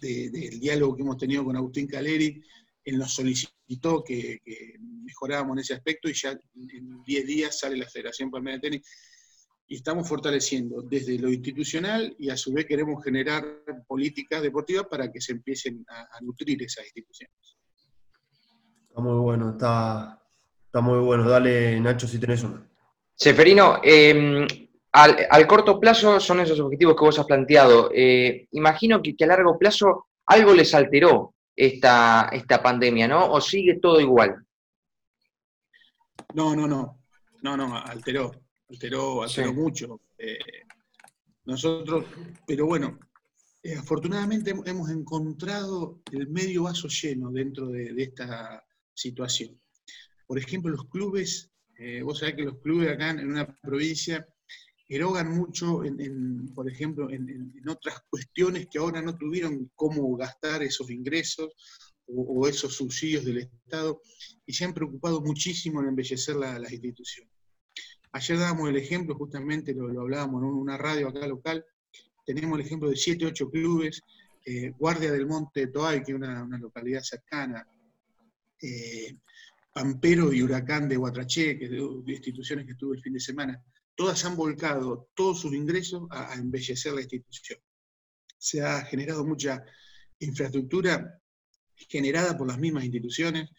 del 0.00 0.58
diálogo 0.58 0.96
que 0.96 1.02
hemos 1.02 1.16
tenido 1.16 1.44
con 1.44 1.56
Agustín 1.56 1.86
Caleri, 1.86 2.42
él 2.84 2.98
nos 2.98 3.14
solicitó 3.14 4.02
que, 4.02 4.40
mejoráramos 5.04 5.54
en 5.56 5.60
ese 5.60 5.74
aspecto 5.74 6.08
y 6.08 6.14
ya 6.14 6.32
en 6.32 7.02
10 7.04 7.26
días 7.26 7.58
sale 7.58 7.76
la 7.76 7.88
Federación 7.88 8.30
Palmera 8.30 8.56
de 8.56 8.60
Tenis 8.60 8.88
y 9.70 9.76
estamos 9.76 10.08
fortaleciendo 10.08 10.82
desde 10.82 11.16
lo 11.16 11.30
institucional 11.30 12.14
y 12.18 12.28
a 12.28 12.36
su 12.36 12.52
vez 12.52 12.66
queremos 12.66 13.04
generar 13.04 13.44
políticas 13.86 14.42
deportivas 14.42 14.86
para 14.90 15.12
que 15.12 15.20
se 15.20 15.30
empiecen 15.30 15.84
a, 15.88 16.20
nutrir 16.22 16.60
esas 16.60 16.84
instituciones. 16.86 17.36
Está 18.88 19.00
muy 19.00 19.20
bueno, 19.20 19.50
está, 19.50 20.19
está, 20.70 20.80
muy 20.80 21.00
bueno. 21.00 21.28
Dale, 21.28 21.80
Nacho, 21.80 22.06
si 22.06 22.18
tenés 22.18 22.44
uno. 22.44 22.64
Seferino, 23.14 23.80
em, 23.82 24.46
al, 24.92 25.46
corto 25.46 25.78
plazo 25.78 26.20
son 26.20 26.40
esos 26.40 26.60
objetivos 26.60 26.94
que 26.94 27.04
vos 27.04 27.18
has 27.18 27.26
planteado. 27.26 27.90
Eh, 27.92 28.46
imagino 28.52 29.02
que, 29.02 29.16
que, 29.16 29.24
a 29.24 29.26
largo 29.26 29.58
plazo 29.58 30.06
algo 30.26 30.54
les 30.54 30.72
alteró 30.74 31.34
esta, 31.56 32.30
esta 32.32 32.62
pandemia, 32.62 33.08
¿no? 33.08 33.32
¿O 33.32 33.40
sigue 33.40 33.80
todo 33.80 34.00
igual? 34.00 34.46
No, 36.34 36.54
no, 36.54 36.66
no. 36.66 37.00
No, 37.42 37.56
no, 37.56 37.76
alteró. 37.76 38.30
Alteró, 38.68 39.22
alteró 39.22 39.52
mucho. 39.52 40.00
Eh, 40.16 40.38
nosotros, 41.44 42.04
pero 42.46 42.66
bueno, 42.66 43.00
eh, 43.62 43.74
afortunadamente 43.74 44.54
hemos 44.64 44.88
encontrado 44.90 46.00
el 46.12 46.28
medio 46.28 46.64
vaso 46.64 46.88
lleno 46.88 47.30
dentro 47.30 47.66
de, 47.68 47.92
esta 47.98 48.64
situación. 48.94 49.60
Por 50.30 50.38
ejemplo, 50.38 50.70
los 50.70 50.88
clubes, 50.88 51.50
eh, 51.76 52.02
vos 52.02 52.20
sabés 52.20 52.36
que 52.36 52.44
los 52.44 52.60
clubes 52.60 52.88
acá 52.88 53.10
en 53.10 53.28
una 53.28 53.52
provincia 53.60 54.24
erogan 54.88 55.36
mucho, 55.36 55.82
en, 55.82 56.54
por 56.54 56.70
ejemplo, 56.70 57.10
en, 57.10 57.52
otras 57.68 58.00
cuestiones 58.08 58.68
que 58.70 58.78
ahora 58.78 59.02
no 59.02 59.18
tuvieron 59.18 59.72
cómo 59.74 60.16
gastar 60.16 60.62
esos 60.62 60.88
ingresos 60.88 61.48
o, 62.06 62.46
esos 62.46 62.76
subsidios 62.76 63.24
del 63.24 63.38
Estado 63.38 64.00
y 64.46 64.52
se 64.52 64.64
han 64.64 64.72
preocupado 64.72 65.20
muchísimo 65.20 65.80
en 65.80 65.88
embellecer 65.88 66.36
las 66.36 66.72
instituciones. 66.72 67.34
Ayer 68.12 68.38
dábamos 68.38 68.68
el 68.68 68.76
ejemplo, 68.76 69.16
justamente 69.16 69.74
lo, 69.74 70.00
hablábamos 70.00 70.44
en 70.44 70.48
una 70.48 70.78
radio 70.78 71.08
acá 71.08 71.26
local, 71.26 71.66
tenemos 72.24 72.56
el 72.56 72.66
ejemplo 72.66 72.88
de 72.88 72.94
7, 72.94 73.26
8 73.26 73.50
clubes, 73.50 74.00
eh, 74.46 74.70
Guardia 74.78 75.10
del 75.10 75.26
Monte 75.26 75.66
de 75.66 75.72
Toay, 75.72 76.04
que 76.04 76.12
es 76.12 76.16
una, 76.16 76.46
localidad 76.56 77.02
cercana, 77.02 77.66
eh, 78.62 79.16
Pampero 79.72 80.32
y 80.32 80.42
Huracán 80.42 80.88
de 80.88 80.96
Huatraché, 80.96 81.58
que 81.58 81.68
de 81.68 81.78
instituciones 82.06 82.66
que 82.66 82.72
estuve 82.72 82.96
el 82.96 83.02
fin 83.02 83.12
de 83.12 83.20
semana, 83.20 83.62
todas 83.94 84.24
han 84.24 84.36
volcado 84.36 85.10
todos 85.14 85.40
sus 85.40 85.52
ingresos 85.52 86.08
a, 86.10 86.34
embellecer 86.34 86.92
la 86.92 87.02
institución. 87.02 87.60
Se 88.38 88.62
ha 88.62 88.84
generado 88.84 89.24
mucha 89.24 89.62
infraestructura 90.18 91.20
generada 91.88 92.36
por 92.36 92.48
las 92.48 92.58
mismas 92.58 92.84
instituciones. 92.84 93.50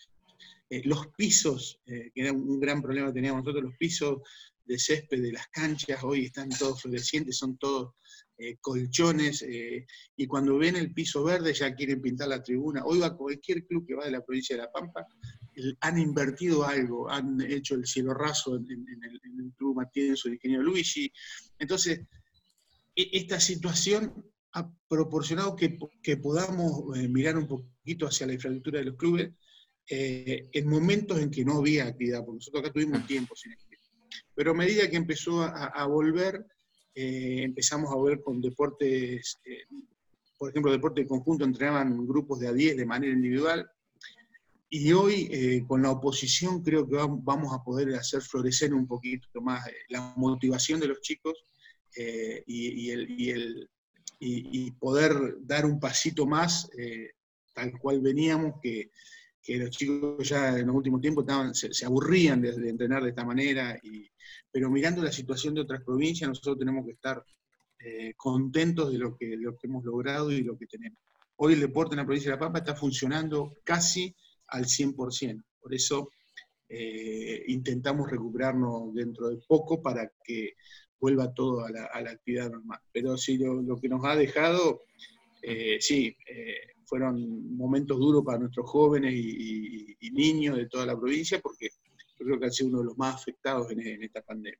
eh, 0.69 0.81
los 0.85 1.07
pisos, 1.17 1.81
que 1.85 2.11
era 2.15 2.31
un 2.31 2.59
gran 2.59 2.81
problema 2.81 3.07
que 3.07 3.15
teníamos 3.15 3.43
nosotros, 3.43 3.65
los 3.65 3.77
pisos 3.77 4.21
de 4.63 4.79
césped 4.79 5.21
de 5.21 5.33
las 5.33 5.47
canchas, 5.47 6.01
hoy 6.03 6.25
están 6.25 6.49
todos 6.49 6.81
florecientes, 6.81 7.37
son 7.37 7.57
todos 7.57 7.95
colchones, 8.61 9.45
y 10.15 10.27
cuando 10.27 10.57
ven 10.57 10.75
el 10.75 10.93
piso 10.93 11.23
verde 11.23 11.53
ya 11.53 11.75
quieren 11.75 12.01
pintar 12.01 12.29
la 12.29 12.41
tribuna. 12.41 12.83
Hoy 12.85 12.99
va 12.99 13.15
cualquier 13.15 13.65
club 13.67 13.85
que 13.85 13.95
va 13.95 14.05
de 14.05 14.11
la 14.11 14.23
provincia 14.23 14.55
de 14.55 14.63
La 14.63 14.71
Pampa, 14.71 15.05
han 15.81 15.97
invertido 15.97 16.65
algo, 16.65 17.09
han 17.09 17.41
hecho 17.41 17.75
el 17.75 17.85
cielo 17.85 18.13
raso 18.13 18.55
en, 18.55 18.65
el, 18.69 19.53
club 19.57 19.75
Matías 19.75 20.25
o 20.25 20.29
ingeniero 20.29 20.63
Luigi. 20.63 21.11
Entonces, 21.59 22.01
e, 22.95 23.09
esta 23.13 23.39
situación 23.39 24.25
ha 24.53 24.69
proporcionado 24.87 25.55
que, 25.55 25.77
podamos 26.17 26.97
eh, 26.97 27.07
mirar 27.07 27.37
un 27.37 27.47
poquito 27.47 28.07
hacia 28.07 28.27
la 28.27 28.33
infraestructura 28.33 28.79
de 28.79 28.85
los 28.85 28.95
clubes 28.95 29.31
eh, 29.87 30.49
en 30.51 30.67
momentos 30.67 31.19
en 31.19 31.31
que 31.31 31.45
no 31.45 31.57
había 31.57 31.85
actividad, 31.85 32.19
porque 32.25 32.37
nosotros 32.37 32.63
acá 32.63 32.73
tuvimos 32.73 33.05
tiempo 33.07 33.35
sin 33.35 33.53
actividad. 33.53 33.81
Pero 34.35 34.51
a 34.51 34.55
medida 34.55 34.89
que 34.89 34.97
empezó 34.97 35.41
a, 35.41 35.85
volver, 35.85 36.45
eh, 36.93 37.43
empezamos 37.43 37.91
a 37.93 38.01
ver 38.01 38.21
con 38.21 38.41
deportes, 38.41 39.39
por 40.37 40.49
ejemplo, 40.49 40.71
deporte 40.71 41.01
de 41.01 41.07
conjunto 41.07 41.45
entrenaban 41.45 42.05
grupos 42.05 42.39
de 42.39 42.47
a 42.47 42.53
10 42.53 42.77
de 42.77 42.85
manera 42.85 43.13
individual, 43.13 43.69
y 44.73 44.91
hoy, 44.93 45.65
con 45.67 45.81
la 45.81 45.91
oposición, 45.91 46.63
creo 46.63 46.87
que 46.87 46.95
vamos 46.95 47.53
a 47.53 47.61
poder 47.63 47.93
hacer 47.93 48.21
florecer 48.21 48.73
un 48.73 48.87
poquito 48.87 49.41
más 49.41 49.63
la 49.89 50.13
motivación 50.15 50.79
de 50.79 50.87
los 50.87 51.01
chicos 51.01 51.45
y, 52.47 52.89
el, 52.89 53.69
y, 54.21 54.71
poder 54.71 55.37
dar 55.41 55.65
un 55.65 55.79
pasito 55.79 56.25
más, 56.25 56.69
eh, 56.77 57.11
tal 57.53 57.77
cual 57.79 58.01
veníamos, 58.01 58.55
que, 58.61 58.91
los 59.47 59.71
chicos 59.71 60.29
ya 60.29 60.59
en 60.59 60.67
los 60.67 60.75
últimos 60.75 61.01
tiempos 61.01 61.23
estaban, 61.23 61.55
se, 61.55 61.85
aburrían 61.85 62.41
de, 62.41 62.69
entrenar 62.69 63.03
de 63.03 63.09
esta 63.09 63.25
manera, 63.25 63.77
y, 63.81 64.07
pero 64.51 64.69
mirando 64.69 65.01
la 65.01 65.11
situación 65.11 65.55
de 65.55 65.61
otras 65.61 65.81
provincias, 65.83 66.29
nosotros 66.29 66.59
tenemos 66.59 66.85
que 66.85 66.91
estar 66.91 67.23
eh, 67.79 68.13
contentos 68.15 68.91
de 68.91 68.99
lo, 68.99 69.17
que, 69.17 69.35
lo 69.35 69.57
que 69.57 69.65
hemos 69.65 69.83
logrado 69.83 70.31
y 70.31 70.43
lo 70.43 70.55
que 70.57 70.67
tenemos. 70.67 70.99
Hoy 71.37 71.53
el 71.53 71.59
deporte 71.59 71.95
en 71.95 71.97
la 71.97 72.05
provincia 72.05 72.29
de 72.29 72.35
La 72.35 72.39
Pampa 72.39 72.59
está 72.59 72.75
funcionando 72.75 73.55
casi 73.63 74.15
al 74.51 74.65
100%, 74.65 75.43
por 75.59 75.73
eso 75.73 76.09
eh, 76.73 77.43
intentamos 77.47 78.09
recuperarnos 78.09 78.93
dentro 78.93 79.27
de 79.27 79.35
poco 79.45 79.81
para 79.81 80.09
que 80.23 80.53
vuelva 80.97 81.33
todo 81.33 81.65
a 81.65 81.69
la, 81.69 82.09
actividad 82.09 82.49
normal. 82.49 82.79
Pero 82.93 83.17
sí, 83.17 83.37
lo, 83.37 83.77
que 83.77 83.89
nos 83.89 84.05
ha 84.05 84.15
dejado, 84.15 84.83
eh, 85.41 85.79
sí, 85.81 86.15
eh, 86.25 86.55
fueron 86.85 87.57
momentos 87.57 87.99
duros 87.99 88.23
para 88.23 88.39
nuestros 88.39 88.69
jóvenes 88.69 89.13
y, 89.13 89.97
niños 90.13 90.57
de 90.57 90.67
toda 90.67 90.85
la 90.85 90.97
provincia, 90.97 91.39
porque 91.39 91.69
yo 92.19 92.25
creo 92.25 92.39
que 92.39 92.45
han 92.45 92.51
sido 92.51 92.69
uno 92.69 92.79
de 92.79 92.85
los 92.85 92.97
más 92.97 93.15
afectados 93.15 93.71
en, 93.71 94.03
esta 94.03 94.21
pandemia. 94.21 94.59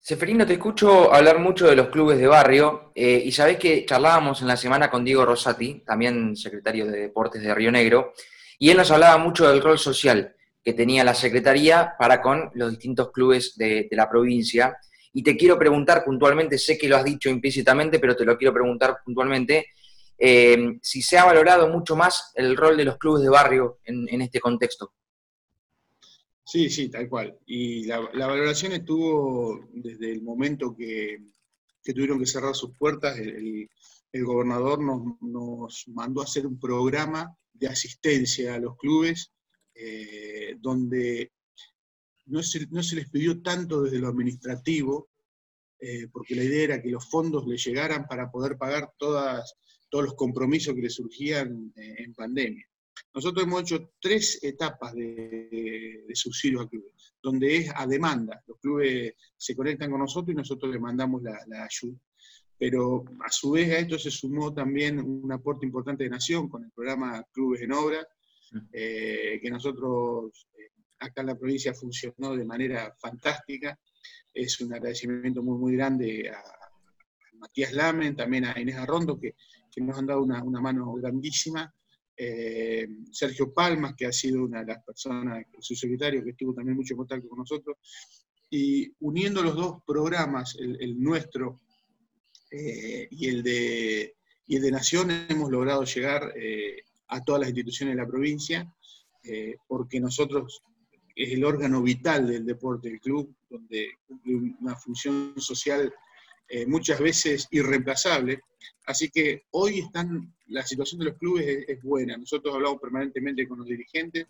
Seferino, 0.00 0.46
te 0.46 0.54
escucho 0.54 1.12
hablar 1.12 1.38
mucho 1.38 1.66
de 1.66 1.76
los 1.76 1.88
clubes 1.88 2.18
de 2.18 2.26
barrio 2.26 2.92
y 2.94 3.30
sabés 3.30 3.58
que 3.58 3.84
charlábamos 3.84 4.40
en 4.40 4.48
la 4.48 4.56
semana 4.56 4.90
con 4.90 5.04
Diego 5.04 5.24
Rosati, 5.24 5.82
también 5.86 6.34
secretario 6.34 6.86
de 6.86 7.00
Deportes 7.00 7.42
de 7.42 7.54
Río 7.54 7.70
Negro, 7.70 8.14
y 8.58 8.70
él 8.70 8.76
nos 8.76 8.90
hablaba 8.90 9.18
mucho 9.18 9.48
del 9.48 9.62
rol 9.62 9.78
social 9.78 10.34
que 10.62 10.72
tenía 10.72 11.04
la 11.04 11.14
Secretaría 11.14 11.94
para 11.98 12.22
con 12.22 12.50
los 12.54 12.70
distintos 12.70 13.12
clubes 13.12 13.54
de 13.56 13.88
la 13.92 14.08
provincia 14.08 14.76
y 15.16 15.22
te 15.22 15.36
quiero 15.36 15.56
preguntar 15.56 16.04
puntualmente, 16.04 16.58
sé 16.58 16.76
que 16.76 16.88
lo 16.88 16.96
has 16.96 17.04
dicho 17.04 17.30
implícitamente, 17.30 18.00
pero 18.00 18.16
te 18.16 18.24
lo 18.24 18.36
quiero 18.36 18.52
preguntar 18.52 18.98
puntualmente, 19.04 19.66
eh, 20.18 20.76
si 20.82 21.02
se 21.02 21.16
ha 21.16 21.24
valorado 21.24 21.68
mucho 21.68 21.94
más 21.94 22.32
el 22.34 22.56
rol 22.56 22.76
de 22.76 22.84
los 22.84 22.98
clubes 22.98 23.22
de 23.22 23.28
barrio 23.28 23.78
en, 23.84 24.20
este 24.20 24.40
contexto. 24.40 24.92
Sí, 26.44 26.68
sí, 26.68 26.88
tal 26.88 27.08
cual. 27.08 27.38
Y 27.46 27.84
la, 27.84 28.00
valoración 28.00 28.72
estuvo 28.72 29.68
desde 29.72 30.10
el 30.10 30.20
momento 30.20 30.74
que, 30.76 31.18
tuvieron 31.84 32.18
que 32.18 32.26
cerrar 32.26 32.56
sus 32.56 32.76
puertas, 32.76 33.16
el, 33.16 33.70
gobernador 34.22 34.80
nos, 34.80 35.88
mandó 35.88 36.20
a 36.20 36.24
hacer 36.24 36.46
un 36.46 36.58
programa 36.58 37.36
de 37.52 37.66
asistencia 37.66 38.54
a 38.54 38.58
los 38.58 38.76
clubes, 38.76 39.32
eh, 39.74 40.56
donde 40.60 41.32
no 42.26 42.42
se, 42.42 42.66
les 42.94 43.10
pidió 43.10 43.42
tanto 43.42 43.82
desde 43.82 43.98
lo 43.98 44.08
administrativo, 44.08 45.10
eh, 45.80 46.08
porque 46.12 46.36
la 46.36 46.44
idea 46.44 46.64
era 46.64 46.82
que 46.82 46.90
los 46.90 47.08
fondos 47.08 47.46
le 47.46 47.56
llegaran 47.56 48.06
para 48.06 48.30
poder 48.30 48.56
pagar 48.56 48.92
todos 48.96 49.44
los 49.90 50.14
compromisos 50.14 50.74
que 50.74 50.82
le 50.82 50.90
surgían 50.90 51.72
eh, 51.76 51.96
en 51.98 52.14
pandemia. 52.14 52.66
Nosotros 53.12 53.44
hemos 53.44 53.62
hecho 53.62 53.92
tres 54.00 54.38
etapas 54.42 54.94
de, 54.94 56.04
subsidio 56.14 56.60
a 56.60 56.68
clubes, 56.68 57.14
donde 57.22 57.56
es 57.56 57.72
a 57.74 57.86
demanda. 57.86 58.42
Los 58.46 58.58
clubes 58.58 59.14
se 59.36 59.54
conectan 59.54 59.90
con 59.90 60.00
nosotros 60.00 60.32
y 60.32 60.36
nosotros 60.36 60.72
les 60.72 60.80
mandamos 60.80 61.22
la, 61.22 61.64
ayuda. 61.64 61.98
Pero 62.58 63.04
a 63.24 63.30
su 63.30 63.52
vez 63.52 63.70
a 63.70 63.78
esto 63.78 63.98
se 63.98 64.10
sumó 64.10 64.54
también 64.54 65.00
un 65.00 65.30
aporte 65.32 65.66
importante 65.66 66.04
de 66.04 66.10
Nación 66.10 66.48
con 66.48 66.64
el 66.64 66.70
programa 66.70 67.24
Clubes 67.32 67.62
en 67.62 67.72
Obra, 67.72 68.06
eh, 68.72 69.40
que 69.42 69.50
nosotros 69.50 70.48
acá 70.98 71.20
en 71.20 71.28
la 71.28 71.38
provincia 71.38 71.74
funcionó 71.74 72.36
de 72.36 72.44
manera 72.44 72.94
fantástica. 72.98 73.78
Es 74.32 74.60
un 74.60 74.72
agradecimiento 74.72 75.42
muy, 75.42 75.58
muy 75.58 75.76
grande 75.76 76.30
a, 76.30 76.42
Matías 77.44 77.72
Lamen, 77.72 78.16
también 78.16 78.46
a 78.46 78.58
Inés 78.58 78.76
Arrondo, 78.76 79.20
que, 79.20 79.34
nos 79.76 79.98
han 79.98 80.06
dado 80.06 80.22
una, 80.22 80.42
mano 80.60 80.94
grandísima. 80.94 81.72
Eh, 82.16 82.88
Sergio 83.10 83.52
Palmas, 83.52 83.94
que 83.96 84.06
ha 84.06 84.12
sido 84.12 84.44
una 84.44 84.60
de 84.60 84.66
las 84.66 84.84
personas, 84.84 85.44
su 85.58 85.74
secretario, 85.74 86.22
que 86.22 86.30
estuvo 86.30 86.54
también 86.54 86.76
mucho 86.76 86.94
en 86.94 86.98
contacto 86.98 87.28
con 87.28 87.40
nosotros. 87.40 87.76
Y 88.48 88.94
uniendo 89.00 89.42
los 89.42 89.56
dos 89.56 89.82
programas, 89.84 90.56
el, 90.58 91.02
nuestro 91.02 91.60
eh, 92.56 93.08
y, 93.10 93.28
el 93.28 93.42
de, 93.42 94.14
y 94.46 94.56
el 94.56 94.62
de 94.62 94.70
Nación, 94.70 95.10
hemos 95.28 95.50
logrado 95.50 95.84
llegar 95.84 96.32
eh, 96.36 96.82
a 97.08 97.22
todas 97.22 97.40
las 97.40 97.50
instituciones 97.50 97.96
de 97.96 98.02
la 98.02 98.08
provincia, 98.08 98.72
porque 99.66 100.00
nosotros 100.00 100.60
es 101.16 101.32
el 101.32 101.44
órgano 101.44 101.80
vital 101.80 102.26
del 102.26 102.44
deporte 102.44 102.90
del 102.90 103.00
club, 103.00 103.34
donde 103.48 103.88
cumple 104.06 104.54
una 104.60 104.76
función 104.76 105.32
social 105.38 105.92
eh, 106.48 106.66
muchas 106.66 107.00
veces 107.00 107.48
irreemplazable. 107.50 108.40
Así 108.86 109.08
que 109.08 109.44
hoy 109.52 109.80
están, 109.80 110.34
la 110.48 110.64
situación 110.64 111.00
de 111.00 111.06
los 111.06 111.18
clubes 111.18 111.64
es, 111.66 111.82
buena. 111.82 112.16
Nosotros 112.16 112.54
hablamos 112.54 112.80
permanentemente 112.80 113.48
con 113.48 113.58
los 113.58 113.66
dirigentes, 113.66 114.26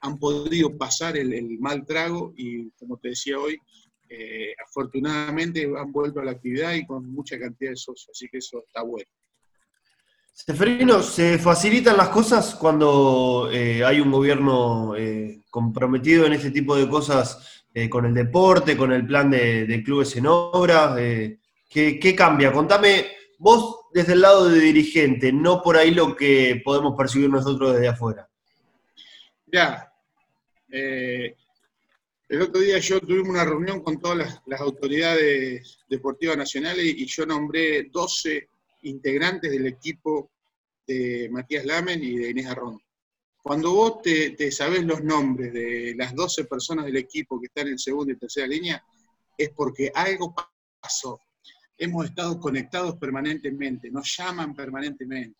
han 0.00 0.18
podido 0.18 0.76
pasar 0.78 1.16
el, 1.18 1.58
mal 1.58 1.84
trago 1.84 2.32
y, 2.36 2.70
como 2.70 2.96
te 2.96 3.10
decía 3.10 3.38
hoy, 3.38 3.58
eh, 4.12 4.56
afortunadamente 4.66 5.70
han 5.78 5.92
vuelto 5.92 6.18
a 6.18 6.24
la 6.24 6.32
actividad 6.32 6.74
y 6.74 6.84
con 6.84 7.08
mucha 7.12 7.38
cantidad 7.38 7.70
de 7.70 7.76
socios, 7.76 8.10
así 8.10 8.26
que 8.28 8.38
eso 8.38 8.64
está 8.66 8.82
bueno. 8.82 9.08
Seferino, 10.32 11.00
¿se 11.00 11.38
facilitan 11.38 11.96
las 11.96 12.08
cosas 12.08 12.56
cuando 12.56 13.48
eh, 13.52 13.84
hay 13.84 14.00
un 14.00 14.10
gobierno 14.10 14.96
eh, 14.96 15.42
comprometido 15.48 16.26
en 16.26 16.32
este 16.32 16.50
tipo 16.50 16.74
de 16.76 16.88
cosas 16.88 17.64
con 17.88 18.04
el 18.04 18.12
deporte, 18.12 18.76
con 18.76 18.90
el 18.90 19.06
plan 19.06 19.30
de, 19.30 19.80
clubes 19.84 20.16
en 20.16 20.26
obra? 20.26 20.96
¿qué, 21.68 22.14
cambia? 22.16 22.50
Contame 22.50 23.06
vos 23.38 23.90
desde 23.94 24.14
el 24.14 24.22
lado 24.22 24.48
de 24.48 24.58
dirigente, 24.58 25.32
no 25.32 25.62
por 25.62 25.76
ahí 25.76 25.92
lo 25.92 26.16
que 26.16 26.60
podemos 26.64 26.96
percibir 26.98 27.30
nosotros 27.30 27.74
desde 27.74 27.86
afuera. 27.86 28.28
Ya, 29.46 29.92
el 32.30 32.42
otro 32.42 32.60
día 32.60 32.78
yo 32.78 33.00
tuvimos 33.00 33.30
una 33.30 33.44
reunión 33.44 33.80
con 33.82 34.00
todas 34.00 34.40
las, 34.46 34.60
autoridades 34.60 35.80
deportivas 35.88 36.36
nacionales 36.36 36.84
y 36.84 37.04
yo 37.04 37.26
nombré 37.26 37.90
12 37.90 38.48
integrantes 38.82 39.50
del 39.50 39.66
equipo 39.66 40.30
de 40.86 41.28
Matías 41.32 41.64
Lamen 41.64 42.00
y 42.04 42.16
de 42.16 42.30
Inés 42.30 42.46
Arrón. 42.46 42.80
Cuando 43.42 43.72
vos 43.72 44.00
te, 44.02 44.30
te 44.30 44.52
sabés 44.52 44.84
los 44.84 45.02
nombres 45.02 45.52
de 45.52 45.94
las 45.96 46.14
12 46.14 46.44
personas 46.44 46.84
del 46.84 46.98
equipo 46.98 47.40
que 47.40 47.48
están 47.48 47.66
en 47.66 47.80
segunda 47.80 48.12
y 48.12 48.16
tercera 48.16 48.46
línea, 48.46 48.80
es 49.36 49.50
porque 49.50 49.90
algo 49.92 50.32
pasó. 50.80 51.20
Hemos 51.76 52.06
estado 52.06 52.38
conectados 52.38 52.96
permanentemente, 52.96 53.90
nos 53.90 54.16
llaman 54.16 54.54
permanentemente. 54.54 55.36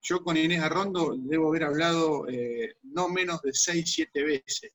Yo 0.00 0.22
con 0.22 0.36
Inés 0.36 0.60
Arrondo 0.60 1.16
debo 1.18 1.48
haber 1.48 1.64
hablado 1.64 2.28
eh, 2.28 2.76
no 2.84 3.08
menos 3.08 3.42
de 3.42 3.52
6, 3.52 3.92
7 3.92 4.22
veces, 4.22 4.70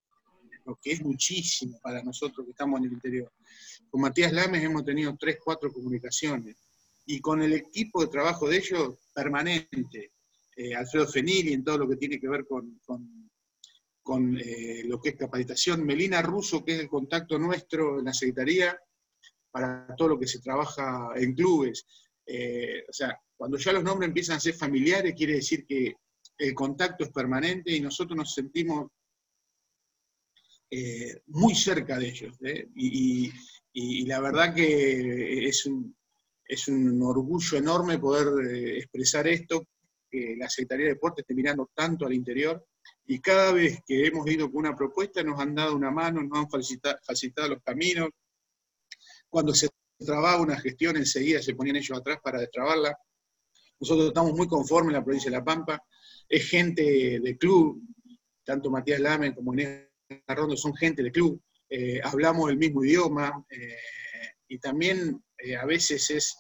lo 0.68 0.78
que 0.82 0.92
es 0.92 1.02
muchísimo 1.02 1.80
para 1.82 2.04
nosotros 2.04 2.46
que 2.46 2.52
estamos 2.52 2.80
en 2.80 2.88
el 2.88 2.94
interior. 2.94 3.32
Con 3.90 4.02
Matías 4.02 4.34
Lames 4.34 4.64
hemos 4.64 4.84
tenido 4.84 5.16
3, 5.18 5.38
4 5.44 5.72
comunicaciones 5.72 6.58
y 7.06 7.22
con 7.22 7.42
el 7.42 7.54
equipo 7.54 8.02
de 8.02 8.12
trabajo 8.12 8.50
de 8.50 8.58
ellos 8.58 8.96
permanente, 9.16 10.12
eh, 10.58 10.76
Alfredo 10.76 11.08
Fenili 11.08 11.54
en 11.54 11.64
todo 11.64 11.78
lo 11.78 11.90
que 11.90 11.96
tiene 11.96 12.20
que 12.20 12.28
ver 12.28 12.46
con, 12.46 12.82
con, 14.04 14.38
eh, 14.38 14.84
lo 14.86 15.00
que 15.00 15.10
es 15.10 15.16
capacitación, 15.16 15.86
Melina 15.86 16.22
Russo, 16.22 16.64
que 16.66 16.74
es 16.76 16.80
el 16.82 16.90
contacto 16.90 17.40
nuestro 17.40 18.00
en 18.00 18.06
la 18.06 18.14
Secretaría, 18.14 18.78
para 19.50 19.96
todo 19.96 20.10
lo 20.10 20.20
que 20.20 20.28
se 20.28 20.40
trabaja 20.40 21.12
en 21.16 21.34
clubes. 21.34 21.86
Eh, 22.26 22.84
o 22.90 22.94
sea, 22.94 23.18
cuando 23.38 23.58
ya 23.58 23.72
los 23.72 23.84
nombres 23.84 24.10
empiezan 24.10 24.38
a 24.38 24.42
ser 24.42 24.54
familiares, 24.54 25.14
quiere 25.16 25.36
decir 25.36 25.66
que 25.66 25.96
el 26.38 26.54
contacto 26.54 27.06
es 27.06 27.12
permanente 27.12 27.72
y 27.72 27.80
nosotros 27.80 28.18
nos 28.18 28.34
sentimos 28.34 28.92
eh, 30.70 31.22
muy 31.28 31.56
cerca 31.56 31.98
de 31.98 32.10
ellos. 32.10 32.36
¿eh? 32.42 32.68
Y, 32.76 33.32
la 34.06 34.20
verdad 34.20 34.56
que 34.56 35.48
es 35.48 35.66
un, 35.68 35.96
es 36.46 36.68
un 36.68 37.02
orgullo 37.04 37.58
enorme 37.58 38.00
poder 38.00 38.48
eh, 38.48 38.78
expresar 38.80 39.28
esto, 39.28 39.68
que 40.10 40.36
la 40.38 40.50
Secretaría 40.50 40.86
de 40.88 40.94
Deportes 40.94 41.24
esté 41.24 41.36
mirando 41.36 41.70
tanto 41.76 42.06
al 42.06 42.14
interior. 42.14 42.66
Y 43.06 43.20
cada 43.20 43.52
vez 43.52 43.80
que 43.86 44.08
hemos 44.08 44.28
ido 44.30 44.50
con 44.52 44.60
una 44.60 44.76
propuesta 44.76 45.22
nos 45.24 45.40
han 45.40 45.54
dado 45.54 45.76
una 45.76 45.92
mano, 45.92 46.24
nos 46.24 46.40
han 46.40 46.50
facilitado, 46.50 47.50
los 47.50 47.62
caminos. 47.62 48.10
Cuando 49.30 49.54
se 49.54 49.70
trababa 50.00 50.42
una 50.42 50.60
gestión, 50.60 50.98
enseguida 50.98 51.42
se 51.42 51.54
ponían 51.54 51.76
ellos 51.76 51.98
atrás 51.98 52.20
para 52.24 52.40
destrabarla. 52.40 52.98
Nosotros 53.80 54.08
estamos 54.08 54.34
muy 54.34 54.48
conformes 54.48 54.90
en 54.90 55.00
la 55.00 55.04
provincia 55.04 55.30
de 55.30 55.38
La 55.38 55.44
Pampa. 55.44 55.84
Es 56.28 56.50
gente 56.50 57.20
de 57.20 57.38
club, 57.38 57.82
tanto 58.44 58.72
Matías 58.72 59.00
Lame 59.00 59.36
como 59.36 59.54
Inés 59.54 59.87
Son 60.56 60.76
gente 60.76 61.04
de 61.04 61.12
club, 61.12 61.42
eh, 61.70 62.00
hablamos 62.04 62.50
el 62.50 62.58
mismo 62.58 62.84
idioma 62.84 63.46
eh, 63.50 63.76
y 64.48 64.58
también 64.58 65.22
eh, 65.38 65.56
a 65.56 65.66
veces 65.66 66.10
es 66.10 66.38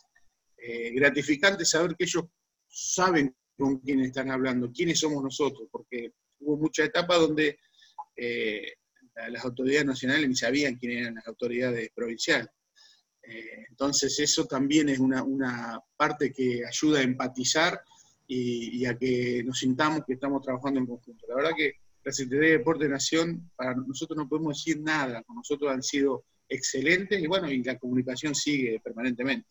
gratificante 0.93 1.63
saber 1.63 1.95
que 1.95 2.03
ellos 2.03 2.25
saben 2.67 3.33
con 3.55 3.79
quién 3.79 4.01
están 4.01 4.31
hablando, 4.31 4.71
quiénes 4.71 4.99
somos 4.99 5.23
nosotros, 5.23 5.69
porque 5.71 6.11
hubo 6.39 6.57
mucha 6.57 6.83
etapa 6.83 7.15
donde 7.15 7.57
las 9.29 9.45
autoridades 9.45 9.85
nacionales 9.85 10.27
ni 10.27 10.35
sabían 10.35 10.75
quién 10.75 10.91
eran 10.97 11.15
las 11.15 11.27
autoridades 11.27 11.89
provinciales. 11.95 12.49
entonces 13.69 14.19
eso 14.19 14.45
también 14.45 14.89
es 14.89 14.99
una, 14.99 15.79
parte 15.95 16.33
que 16.33 16.65
ayuda 16.65 16.99
a 16.99 17.03
empatizar 17.03 17.79
y, 18.25 18.81
y, 18.81 18.85
a 18.85 18.97
que 18.97 19.43
nos 19.45 19.59
sintamos 19.59 20.01
que 20.05 20.13
estamos 20.13 20.41
trabajando 20.41 20.79
en 20.81 20.87
conjunto. 20.87 21.25
La 21.29 21.35
verdad 21.35 21.51
que 21.55 21.75
la 22.07 22.13
Secretaría 22.13 22.51
de 22.51 22.57
Deporte 22.59 22.85
de 22.85 22.91
Nación, 22.91 23.51
para 23.53 23.75
nosotros 23.75 24.15
no 24.15 24.29
podemos 24.29 24.57
decir 24.57 24.81
nada, 24.81 25.23
con 25.23 25.35
nosotros 25.35 25.69
han 25.69 25.83
sido 25.83 26.23
excelentes 26.47 27.21
y 27.21 27.27
bueno, 27.27 27.51
y 27.51 27.61
la 27.61 27.77
comunicación 27.77 28.33
sigue 28.33 28.79
permanentemente. 28.81 29.49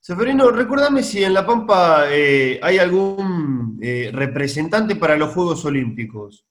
Seferino, 0.00 0.50
recuérdame 0.50 1.02
si 1.02 1.22
en 1.22 1.34
La 1.34 1.44
Pampa 1.44 2.06
eh, 2.10 2.58
hay 2.62 2.78
algún 2.78 3.78
eh, 3.82 4.10
representante 4.10 4.96
para 4.96 5.18
los 5.18 5.34
Juegos 5.34 5.66
Olímpicos. 5.66 6.46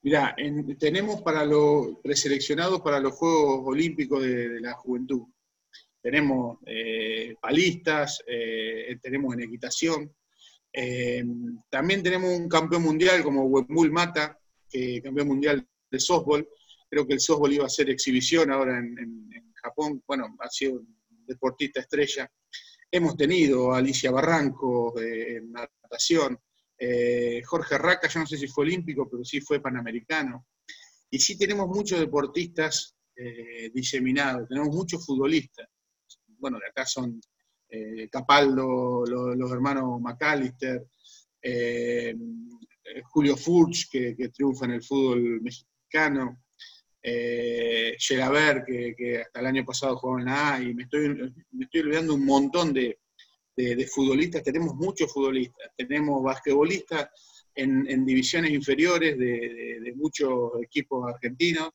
Mira, 0.00 0.34
tenemos 0.78 1.20
para 1.20 1.44
los 1.44 1.98
preseleccionados 2.02 2.80
para 2.80 3.00
los 3.00 3.12
Juegos 3.12 3.60
Olímpicos 3.66 4.22
de, 4.22 4.62
la 4.62 4.72
Juventud. 4.72 5.24
Tenemos 6.00 6.56
eh, 6.64 7.34
palistas, 7.38 8.24
tenemos 9.02 9.34
en 9.34 9.42
equitación, 9.42 10.10
eh, 10.72 11.24
también 11.68 12.02
tenemos 12.02 12.30
un 12.30 12.48
campeón 12.48 12.82
mundial 12.82 13.22
como 13.22 13.44
Wemul 13.44 13.90
Mata, 13.90 14.38
que 14.68 15.02
campeón 15.02 15.28
mundial 15.28 15.66
de 15.90 16.00
softball. 16.00 16.48
Creo 16.88 17.06
que 17.06 17.14
el 17.14 17.20
softball 17.20 17.52
iba 17.52 17.66
a 17.66 17.70
ser 17.70 17.90
exhibición 17.90 18.50
ahora 18.50 18.78
en, 18.78 19.30
Japón. 19.62 20.02
Bueno, 20.08 20.36
ha 20.40 20.48
sido 20.50 20.80
un 20.80 21.24
deportista 21.24 21.78
estrella. 21.78 22.28
Hemos 22.90 23.16
tenido 23.16 23.72
a 23.72 23.78
Alicia 23.78 24.10
Barranco 24.10 25.00
en 25.00 25.52
natación. 25.52 26.36
Eh, 26.76 27.40
Jorge 27.44 27.78
Raca, 27.78 28.08
yo 28.08 28.18
no 28.18 28.26
sé 28.26 28.36
si 28.36 28.48
fue 28.48 28.64
olímpico, 28.64 29.08
pero 29.08 29.24
sí 29.24 29.40
fue 29.40 29.60
panamericano. 29.60 30.48
Y 31.08 31.20
sí 31.20 31.38
tenemos 31.38 31.68
muchos 31.68 32.00
deportistas 32.00 32.96
eh, 33.14 33.70
diseminados, 33.72 34.48
tenemos 34.48 34.74
muchos 34.74 35.06
futbolistas. 35.06 35.68
Bueno, 36.26 36.58
de 36.58 36.66
acá 36.66 36.84
son 36.84 37.20
eh, 37.74 38.06
Capaldo, 38.10 39.02
los 39.06 39.50
hermanos 39.50 39.98
McAllister, 39.98 40.84
eh, 41.40 42.14
Julio 43.04 43.34
Furch, 43.34 43.88
que, 43.90 44.28
triunfa 44.28 44.66
en 44.66 44.72
el 44.72 44.82
fútbol 44.82 45.40
mexicano, 45.40 46.42
eh, 47.02 47.96
que, 47.96 49.22
hasta 49.22 49.40
el 49.40 49.46
año 49.46 49.64
pasado 49.64 49.96
jugó 49.96 50.18
en 50.18 50.26
la 50.26 50.54
A, 50.54 50.62
y 50.62 50.74
me 50.74 50.82
estoy, 50.82 51.08
me 51.52 51.64
estoy 51.64 51.80
olvidando 51.80 52.14
un 52.14 52.26
montón 52.26 52.74
de, 52.74 52.98
futbolistas, 53.90 54.42
tenemos 54.42 54.74
muchos 54.74 55.10
futbolistas, 55.10 55.70
tenemos 55.74 56.22
basquetbolistas 56.22 57.08
en, 57.54 58.04
divisiones 58.04 58.50
inferiores 58.50 59.16
de 59.18 59.92
muchos 59.96 60.62
equipos 60.62 61.08
argentinos, 61.08 61.70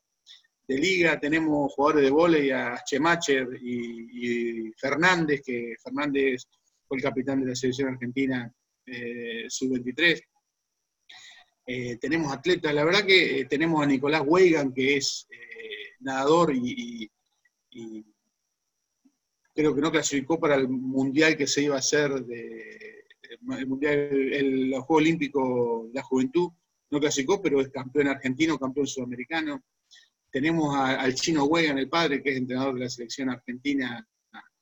de 0.68 0.78
liga, 0.78 1.20
tenemos 1.20 1.74
jugadores 1.74 2.04
de 2.04 2.12
volei 2.12 2.52
a 2.52 2.84
Chemacher 2.84 3.48
y, 3.62 4.72
Fernández, 4.74 5.42
que 5.46 5.76
Fernández 5.82 6.44
fue 6.86 6.98
el 6.98 7.04
capitán 7.04 7.42
de 7.42 7.48
la 7.48 7.56
selección 7.56 7.90
argentina 7.90 8.54
eh, 8.86 9.46
sub-23. 9.48 10.22
Eh, 11.68 11.98
tenemos 11.98 12.32
atletas, 12.32 12.74
la 12.74 12.84
verdad 12.84 13.06
que 13.06 13.42
eh, 13.42 13.46
tenemos 13.46 13.82
a 13.82 13.86
Nicolás 13.86 14.24
Weigan, 14.26 14.74
que 14.74 14.98
es 14.98 15.28
nadador 16.00 16.54
y, 16.54 17.10
creo 19.54 19.74
que 19.74 19.82
no 19.82 19.92
clasificó 19.92 20.40
para 20.40 20.56
el 20.56 20.68
mundial 20.68 21.36
que 21.36 21.48
se 21.48 21.64
iba 21.64 21.76
a 21.76 21.80
hacer, 21.80 22.12
de, 22.26 23.06
el 23.58 23.68
mundial, 23.68 23.98
el, 24.12 24.70
los 24.70 24.84
Juegos 24.84 25.02
Olímpicos 25.02 25.88
de 25.88 25.94
la 25.94 26.04
Juventud, 26.04 26.52
no 26.90 27.00
clasificó, 27.00 27.42
pero 27.42 27.62
es 27.62 27.70
campeón 27.70 28.08
argentino, 28.08 28.60
campeón 28.60 28.88
sudamericano. 28.88 29.64
Tenemos 30.38 30.76
al 30.76 31.16
chino 31.16 31.46
Wegan, 31.46 31.80
el 31.80 31.90
padre, 31.90 32.22
que 32.22 32.30
es 32.30 32.38
entrenador 32.38 32.76
de 32.76 32.82
la 32.82 32.90
selección 32.92 33.32
argentina 33.32 34.08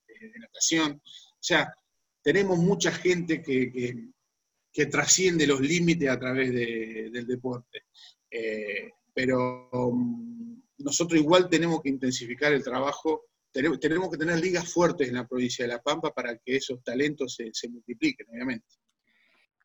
de, 0.08 0.40
natación. 0.40 1.02
O 1.04 1.38
sea, 1.38 1.76
tenemos 2.24 2.58
mucha 2.58 2.94
gente 2.94 3.44
que, 3.44 4.88
trasciende 4.90 5.46
los 5.46 5.60
límites 5.60 6.10
a 6.10 6.18
través 6.18 6.54
del 6.54 7.28
deporte. 7.28 7.88
Eh, 8.32 8.90
pero 9.14 9.70
um, 9.74 10.62
nosotros 10.78 11.20
igual 11.20 11.50
tenemos 11.50 11.82
que 11.82 11.90
intensificar 11.90 12.54
el 12.54 12.64
trabajo, 12.64 13.26
tenemos, 13.52 13.78
que 14.10 14.18
tener 14.18 14.40
ligas 14.40 14.72
fuertes 14.72 15.10
en 15.10 15.16
la 15.16 15.28
provincia 15.28 15.66
de 15.66 15.74
La 15.74 15.82
Pampa 15.82 16.14
para 16.14 16.38
que 16.38 16.56
esos 16.56 16.82
talentos 16.86 17.36
se, 17.36 17.68
multipliquen, 17.68 18.28
obviamente. 18.30 18.66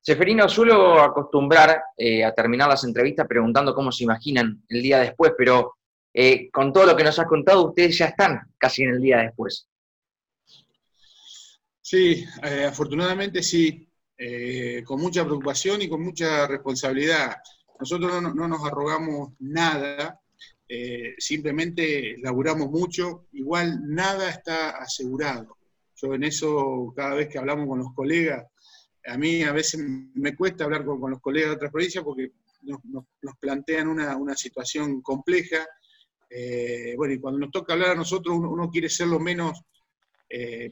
Seferino, 0.00 0.48
suelo 0.48 1.00
acostumbrar 1.00 1.80
eh, 1.96 2.24
a 2.24 2.34
terminar 2.34 2.68
las 2.68 2.82
entrevistas 2.82 3.28
preguntando 3.28 3.72
cómo 3.76 3.92
se 3.92 4.02
imaginan 4.02 4.64
el 4.68 4.82
día 4.82 4.98
después, 4.98 5.34
pero 5.38 5.76
eh, 6.12 6.50
con 6.50 6.72
todo 6.72 6.86
lo 6.86 6.96
que 6.96 7.04
nos 7.04 7.18
has 7.18 7.26
contado, 7.26 7.68
ustedes 7.68 7.96
ya 7.98 8.06
están 8.06 8.40
casi 8.58 8.82
en 8.82 8.90
el 8.90 9.00
día 9.00 9.18
después. 9.18 9.68
Sí, 11.80 12.24
eh, 12.42 12.64
afortunadamente 12.68 13.42
sí, 13.42 13.88
eh, 14.16 14.82
con 14.84 15.00
mucha 15.00 15.24
preocupación 15.24 15.82
y 15.82 15.88
con 15.88 16.02
mucha 16.02 16.46
responsabilidad. 16.46 17.36
Nosotros 17.78 18.22
no, 18.22 18.48
nos 18.48 18.64
arrogamos 18.64 19.30
nada, 19.38 20.20
simplemente 21.16 22.16
laburamos 22.18 22.70
mucho, 22.70 23.26
igual 23.32 23.80
nada 23.88 24.28
está 24.28 24.70
asegurado. 24.70 25.56
Yo 25.96 26.14
en 26.14 26.24
eso, 26.24 26.92
cada 26.94 27.14
vez 27.14 27.28
que 27.28 27.38
hablamos 27.38 27.66
con 27.66 27.78
los 27.78 27.94
colegas, 27.94 28.46
a 29.06 29.16
mí 29.16 29.42
a 29.42 29.52
veces 29.52 29.80
me 30.14 30.36
cuesta 30.36 30.64
hablar 30.64 30.84
con, 30.84 31.10
los 31.10 31.20
colegas 31.20 31.50
de 31.50 31.56
otras 31.56 31.72
provincias 31.72 32.04
porque 32.04 32.32
nos, 32.62 33.36
plantean 33.40 33.88
una, 33.88 34.14
una 34.16 34.36
situación 34.36 35.00
compleja 35.00 35.66
eh, 36.30 36.94
bueno, 36.96 37.12
y 37.12 37.18
cuando 37.18 37.40
nos 37.40 37.50
toca 37.50 37.72
hablar 37.72 37.90
a 37.90 37.96
nosotros, 37.96 38.38
uno, 38.38 38.70
quiere 38.70 38.88
ser 38.88 39.08
lo 39.08 39.18
menos, 39.18 39.60
eh, 40.28 40.70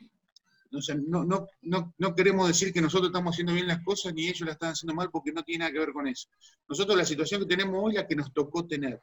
no, 0.71 1.25
no, 1.63 1.95
no, 1.99 2.15
queremos 2.15 2.47
decir 2.47 2.73
que 2.73 2.81
nosotros 2.81 3.09
estamos 3.09 3.35
haciendo 3.35 3.55
bien 3.55 3.67
las 3.67 3.83
cosas 3.83 4.15
ni 4.15 4.29
ellos 4.29 4.43
las 4.43 4.53
están 4.53 4.73
haciendo 4.73 4.95
mal 4.95 5.09
porque 5.11 5.33
no 5.33 5.43
tiene 5.43 5.61
nada 5.61 5.73
que 5.73 5.79
ver 5.81 5.93
con 5.93 6.07
eso. 6.07 6.29
Nosotros 6.69 6.97
la 6.97 7.07
situación 7.07 7.41
que 7.41 7.57
tenemos 7.57 7.83
hoy 7.83 7.93
es 7.93 8.03
la 8.03 8.07
que 8.07 8.15
nos 8.15 8.33
tocó 8.33 8.67
tener. 8.67 9.01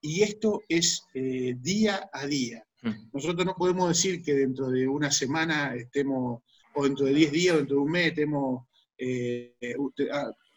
Y 0.00 0.22
esto 0.22 0.62
es 0.68 1.02
eh, 1.12 1.56
día 1.58 2.08
a 2.12 2.26
día. 2.26 2.64
Mm. 2.82 3.10
Nosotros 3.12 3.44
no 3.44 3.54
podemos 3.54 3.88
decir 3.88 4.22
que 4.22 4.32
dentro 4.32 4.70
de 4.70 4.86
una 4.86 5.10
semana 5.10 5.74
estemos, 5.74 6.42
o 6.74 6.84
dentro 6.84 7.04
de 7.06 7.14
10 7.14 7.32
días, 7.32 7.54
o 7.54 7.58
dentro 7.58 7.76
de 7.76 7.82
un 7.82 7.90
mes, 7.90 8.06
estemos, 8.08 8.66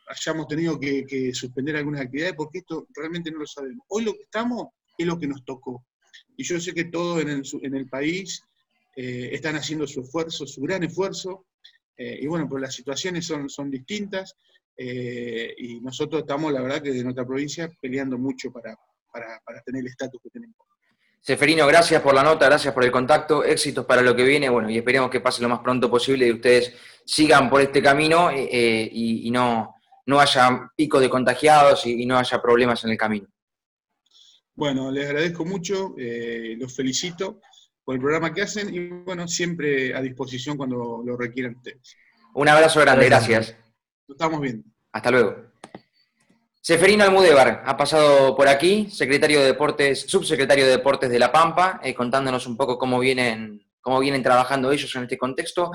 hayamos 0.07 0.47
tenido 0.47 0.79
que, 0.79 1.05
que 1.05 1.33
suspender 1.33 1.75
algunas 1.75 2.01
actividades, 2.01 2.35
porque 2.35 2.59
esto 2.59 2.87
realmente 2.93 3.31
no 3.31 3.39
lo 3.39 3.47
sabemos. 3.47 3.85
Hoy 3.89 4.05
lo 4.05 4.13
que 4.13 4.23
estamos 4.23 4.67
es 4.99 5.07
lo 5.07 5.17
que 5.17 5.27
nos 5.27 5.43
tocó. 5.45 5.85
Y 6.35 6.43
yo 6.43 6.59
sé 6.59 6.73
que 6.73 6.85
todos 6.85 7.21
en 7.21 7.75
el, 7.75 7.89
país 7.89 8.43
eh, 8.95 9.29
están 9.31 9.55
haciendo 9.55 9.87
su 9.87 10.01
esfuerzo, 10.01 10.45
su 10.45 10.61
gran 10.61 10.83
esfuerzo, 10.83 11.45
eh, 11.97 12.19
y 12.21 12.27
bueno, 12.27 12.47
pues 12.47 12.61
las 12.61 12.75
situaciones 12.75 13.25
son, 13.25 13.49
son 13.49 13.71
distintas, 13.71 14.35
eh, 14.77 15.53
y 15.57 15.79
nosotros 15.81 16.21
estamos, 16.21 16.51
la 16.53 16.61
verdad, 16.61 16.81
que 16.81 16.91
de 16.91 17.03
nuestra 17.03 17.25
provincia 17.25 17.69
peleando 17.81 18.17
mucho 18.17 18.51
para, 18.51 18.77
para 19.11 19.61
tener 19.65 19.81
el 19.81 19.87
estatus 19.87 20.21
que 20.21 20.29
tenemos. 20.29 20.55
Seferino, 21.21 21.67
gracias 21.67 22.01
por 22.01 22.13
la 22.15 22.23
nota, 22.23 22.45
gracias 22.45 22.73
por 22.73 22.83
el 22.85 22.91
contacto, 22.91 23.43
éxitos 23.43 23.85
para 23.85 24.01
lo 24.01 24.15
que 24.15 24.23
viene, 24.23 24.49
bueno, 24.49 24.69
y 24.69 24.77
esperemos 24.77 25.09
que 25.09 25.19
pase 25.19 25.41
lo 25.41 25.49
más 25.49 25.59
pronto 25.59 25.89
posible 25.89 26.25
y 26.25 26.31
ustedes 26.31 26.73
sigan 27.05 27.49
por 27.49 27.61
este 27.61 27.81
camino 27.81 28.31
y, 28.31 29.29
no, 29.29 29.75
no 30.05 30.19
haya 30.19 30.71
pico 30.75 30.99
de 30.99 31.09
contagiados 31.09 31.85
y 31.85 32.05
no 32.05 32.17
haya 32.17 32.41
problemas 32.41 32.83
en 32.85 32.91
el 32.91 32.97
camino. 32.97 33.27
Bueno, 34.59 34.91
les 34.91 35.05
agradezco 35.05 35.45
mucho, 35.45 35.95
eh, 35.97 36.53
los 36.59 36.75
felicito 36.75 37.39
por 37.81 37.95
el 37.95 38.01
programa 38.01 38.33
que 38.33 38.41
hacen 38.41 38.75
y 38.75 38.89
bueno, 38.89 39.25
siempre 39.25 39.95
a 39.95 40.01
disposición 40.01 40.57
cuando 40.57 41.01
lo 41.01 41.15
requieran 41.15 41.55
ustedes. 41.55 41.95
Un 42.33 42.49
abrazo 42.49 42.81
grande, 42.81 43.05
gracias. 43.05 43.55
Lo 44.05 44.15
estamos 44.15 44.41
viendo. 44.41 44.67
Hasta 44.91 45.11
luego. 45.11 45.33
Seferino 46.59 47.05
Almudévar 47.05 47.63
ha 47.65 47.77
pasado 47.77 48.35
por 48.35 48.49
aquí, 48.49 48.89
secretario 48.91 49.39
de 49.39 49.45
Deportes, 49.45 50.01
subsecretario 50.01 50.65
de 50.65 50.71
Deportes 50.71 51.09
de 51.09 51.19
La 51.19 51.31
Pampa, 51.31 51.79
eh, 51.81 51.93
contándonos 51.93 52.45
un 52.45 52.57
poco 52.57 52.77
cómo 52.77 52.99
vienen, 52.99 53.65
cómo 53.79 54.01
vienen 54.01 54.23
trabajando 54.23 54.73
ellos 54.73 54.93
en 54.93 55.03
este 55.03 55.17
contexto. 55.17 55.71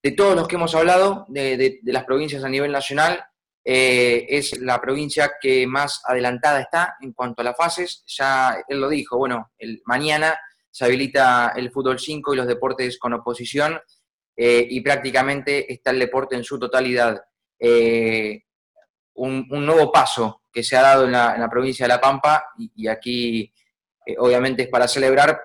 De 0.00 0.12
todos 0.12 0.36
los 0.36 0.46
que 0.46 0.54
hemos 0.54 0.76
hablado, 0.76 1.26
de, 1.28 1.80
las 1.82 2.04
provincias 2.04 2.44
a 2.44 2.48
nivel 2.48 2.70
nacional, 2.70 3.20
eh, 3.64 4.26
es 4.28 4.58
la 4.60 4.80
provincia 4.80 5.32
que 5.40 5.66
más 5.66 6.02
adelantada 6.04 6.60
está 6.60 6.96
en 7.00 7.12
cuanto 7.12 7.42
a 7.42 7.44
las 7.44 7.56
fases. 7.56 8.04
Ya 8.06 8.62
él 8.68 8.80
lo 8.80 8.88
dijo, 8.88 9.18
bueno, 9.18 9.52
el, 9.58 9.82
mañana 9.84 10.38
se 10.70 10.84
habilita 10.84 11.52
el 11.56 11.70
fútbol 11.70 11.98
5 11.98 12.34
y 12.34 12.36
los 12.36 12.46
deportes 12.46 12.98
con 12.98 13.12
oposición, 13.12 13.80
eh, 14.36 14.66
y 14.70 14.80
prácticamente 14.80 15.72
está 15.72 15.90
el 15.90 15.98
deporte 15.98 16.36
en 16.36 16.44
su 16.44 16.58
totalidad 16.58 17.20
un, 19.18 19.46
nuevo 19.66 19.90
paso 19.92 20.42
que 20.52 20.62
se 20.62 20.76
ha 20.76 20.82
dado 20.82 21.04
en 21.04 21.12
la, 21.12 21.48
provincia 21.50 21.84
de 21.84 21.88
La 21.88 22.00
Pampa 22.00 22.44
y, 22.56 22.86
aquí 22.86 23.52
eh, 24.06 24.14
obviamente 24.18 24.62
es 24.62 24.68
para 24.68 24.88
celebrar 24.88 25.40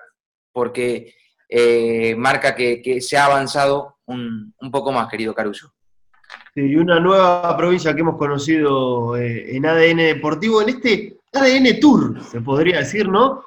porque 0.52 1.14
eh, 1.48 2.14
marca 2.16 2.54
que, 2.54 3.00
se 3.00 3.16
ha 3.16 3.26
avanzado 3.26 3.98
un, 4.06 4.54
poco 4.70 4.92
más, 4.92 5.08
querido 5.08 5.34
Caruso. 5.34 5.74
Y 6.54 6.76
una 6.76 7.00
nueva 7.00 7.56
provincia 7.56 7.94
que 7.94 8.00
hemos 8.00 8.16
conocido 8.16 9.16
eh, 9.16 9.56
en 9.56 9.66
ADN 9.66 9.96
Deportivo, 9.96 10.62
en 10.62 10.68
este 10.70 11.18
ADN 11.32 11.80
Tour, 11.80 12.22
se 12.22 12.40
podría 12.40 12.78
decir, 12.78 13.08
¿no? 13.08 13.42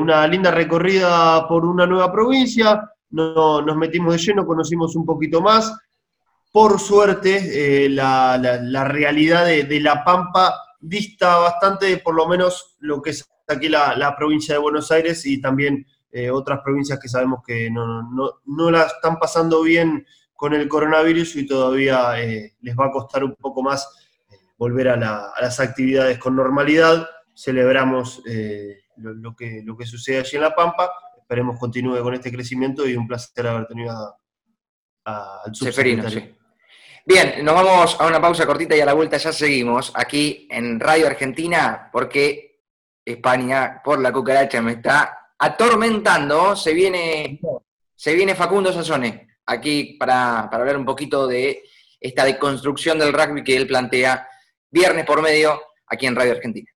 una 0.00 0.26
linda 0.26 0.50
recorrida 0.50 1.46
por 1.46 1.66
una 1.66 1.86
nueva 1.86 2.10
provincia, 2.10 2.90
no, 3.10 3.60
nos 3.60 3.76
metimos 3.76 4.14
de 4.14 4.18
lleno, 4.18 4.46
conocimos 4.46 4.96
un 4.96 5.04
poquito 5.04 5.42
más, 5.42 5.70
por 6.52 6.80
suerte, 6.80 7.84
eh, 7.84 7.88
la, 7.88 8.84
realidad 8.84 9.46
de, 9.46 9.80
La 9.80 10.02
Pampa 10.02 10.54
dista 10.80 11.36
bastante 11.36 11.86
de 11.86 11.98
por 11.98 12.14
lo 12.14 12.26
menos 12.26 12.76
lo 12.80 13.00
que 13.00 13.10
es 13.10 13.28
aquí 13.46 13.68
la, 13.68 14.14
provincia 14.16 14.54
de 14.54 14.60
Buenos 14.60 14.90
Aires 14.90 15.24
y 15.26 15.40
también 15.40 15.86
eh, 16.10 16.30
otras 16.30 16.60
provincias 16.64 16.98
que 16.98 17.08
sabemos 17.08 17.40
que 17.46 17.70
no, 17.70 18.02
no, 18.44 18.70
la 18.70 18.82
están 18.82 19.18
pasando 19.18 19.62
bien 19.62 20.04
con 20.40 20.54
el 20.54 20.66
coronavirus 20.68 21.36
y 21.36 21.46
todavía 21.46 22.18
eh, 22.18 22.54
les 22.62 22.74
va 22.74 22.86
a 22.86 22.90
costar 22.90 23.22
un 23.22 23.34
poco 23.34 23.62
más 23.62 23.86
volver 24.56 24.88
a, 24.88 24.96
las 24.96 25.60
actividades 25.60 26.16
con 26.16 26.34
normalidad. 26.34 27.06
Celebramos 27.34 28.22
lo, 28.96 29.36
que, 29.36 29.60
lo 29.62 29.76
que 29.76 29.84
sucede 29.84 30.20
allí 30.20 30.36
en 30.36 30.42
La 30.44 30.54
Pampa. 30.54 30.90
Esperemos 31.18 31.58
continúe 31.58 32.00
con 32.00 32.14
este 32.14 32.32
crecimiento 32.32 32.88
y 32.88 32.96
un 32.96 33.06
placer 33.06 33.48
haber 33.48 33.66
tenido 33.66 34.16
al 35.04 35.54
subsecretario. 35.54 36.08
Sí. 36.08 36.34
Bien, 37.04 37.44
nos 37.44 37.54
vamos 37.54 38.00
a 38.00 38.06
una 38.06 38.18
pausa 38.18 38.46
cortita 38.46 38.74
y 38.74 38.80
a 38.80 38.86
la 38.86 38.94
vuelta 38.94 39.18
ya 39.18 39.34
seguimos 39.34 39.92
aquí 39.94 40.48
en 40.50 40.80
Radio 40.80 41.06
Argentina 41.06 41.90
porque 41.92 42.62
España 43.04 43.82
por 43.84 44.00
la 44.00 44.10
cucaracha 44.10 44.62
me 44.62 44.72
está 44.72 45.32
atormentando. 45.38 46.56
Se 46.56 46.72
viene, 46.72 47.38
se 47.94 48.14
viene 48.14 48.34
Facundo 48.34 48.72
Sazone 48.72 49.29
aquí 49.50 49.96
para, 49.98 50.48
para 50.50 50.62
hablar 50.62 50.76
un 50.76 50.84
poquito 50.84 51.26
de 51.26 51.62
esta 52.00 52.24
deconstrucción 52.24 52.98
del 52.98 53.12
rugby 53.12 53.42
que 53.42 53.56
él 53.56 53.66
plantea 53.66 54.26
viernes 54.70 55.04
por 55.04 55.20
medio 55.20 55.60
aquí 55.86 56.06
en 56.06 56.16
Radio 56.16 56.32
Argentina. 56.32 56.70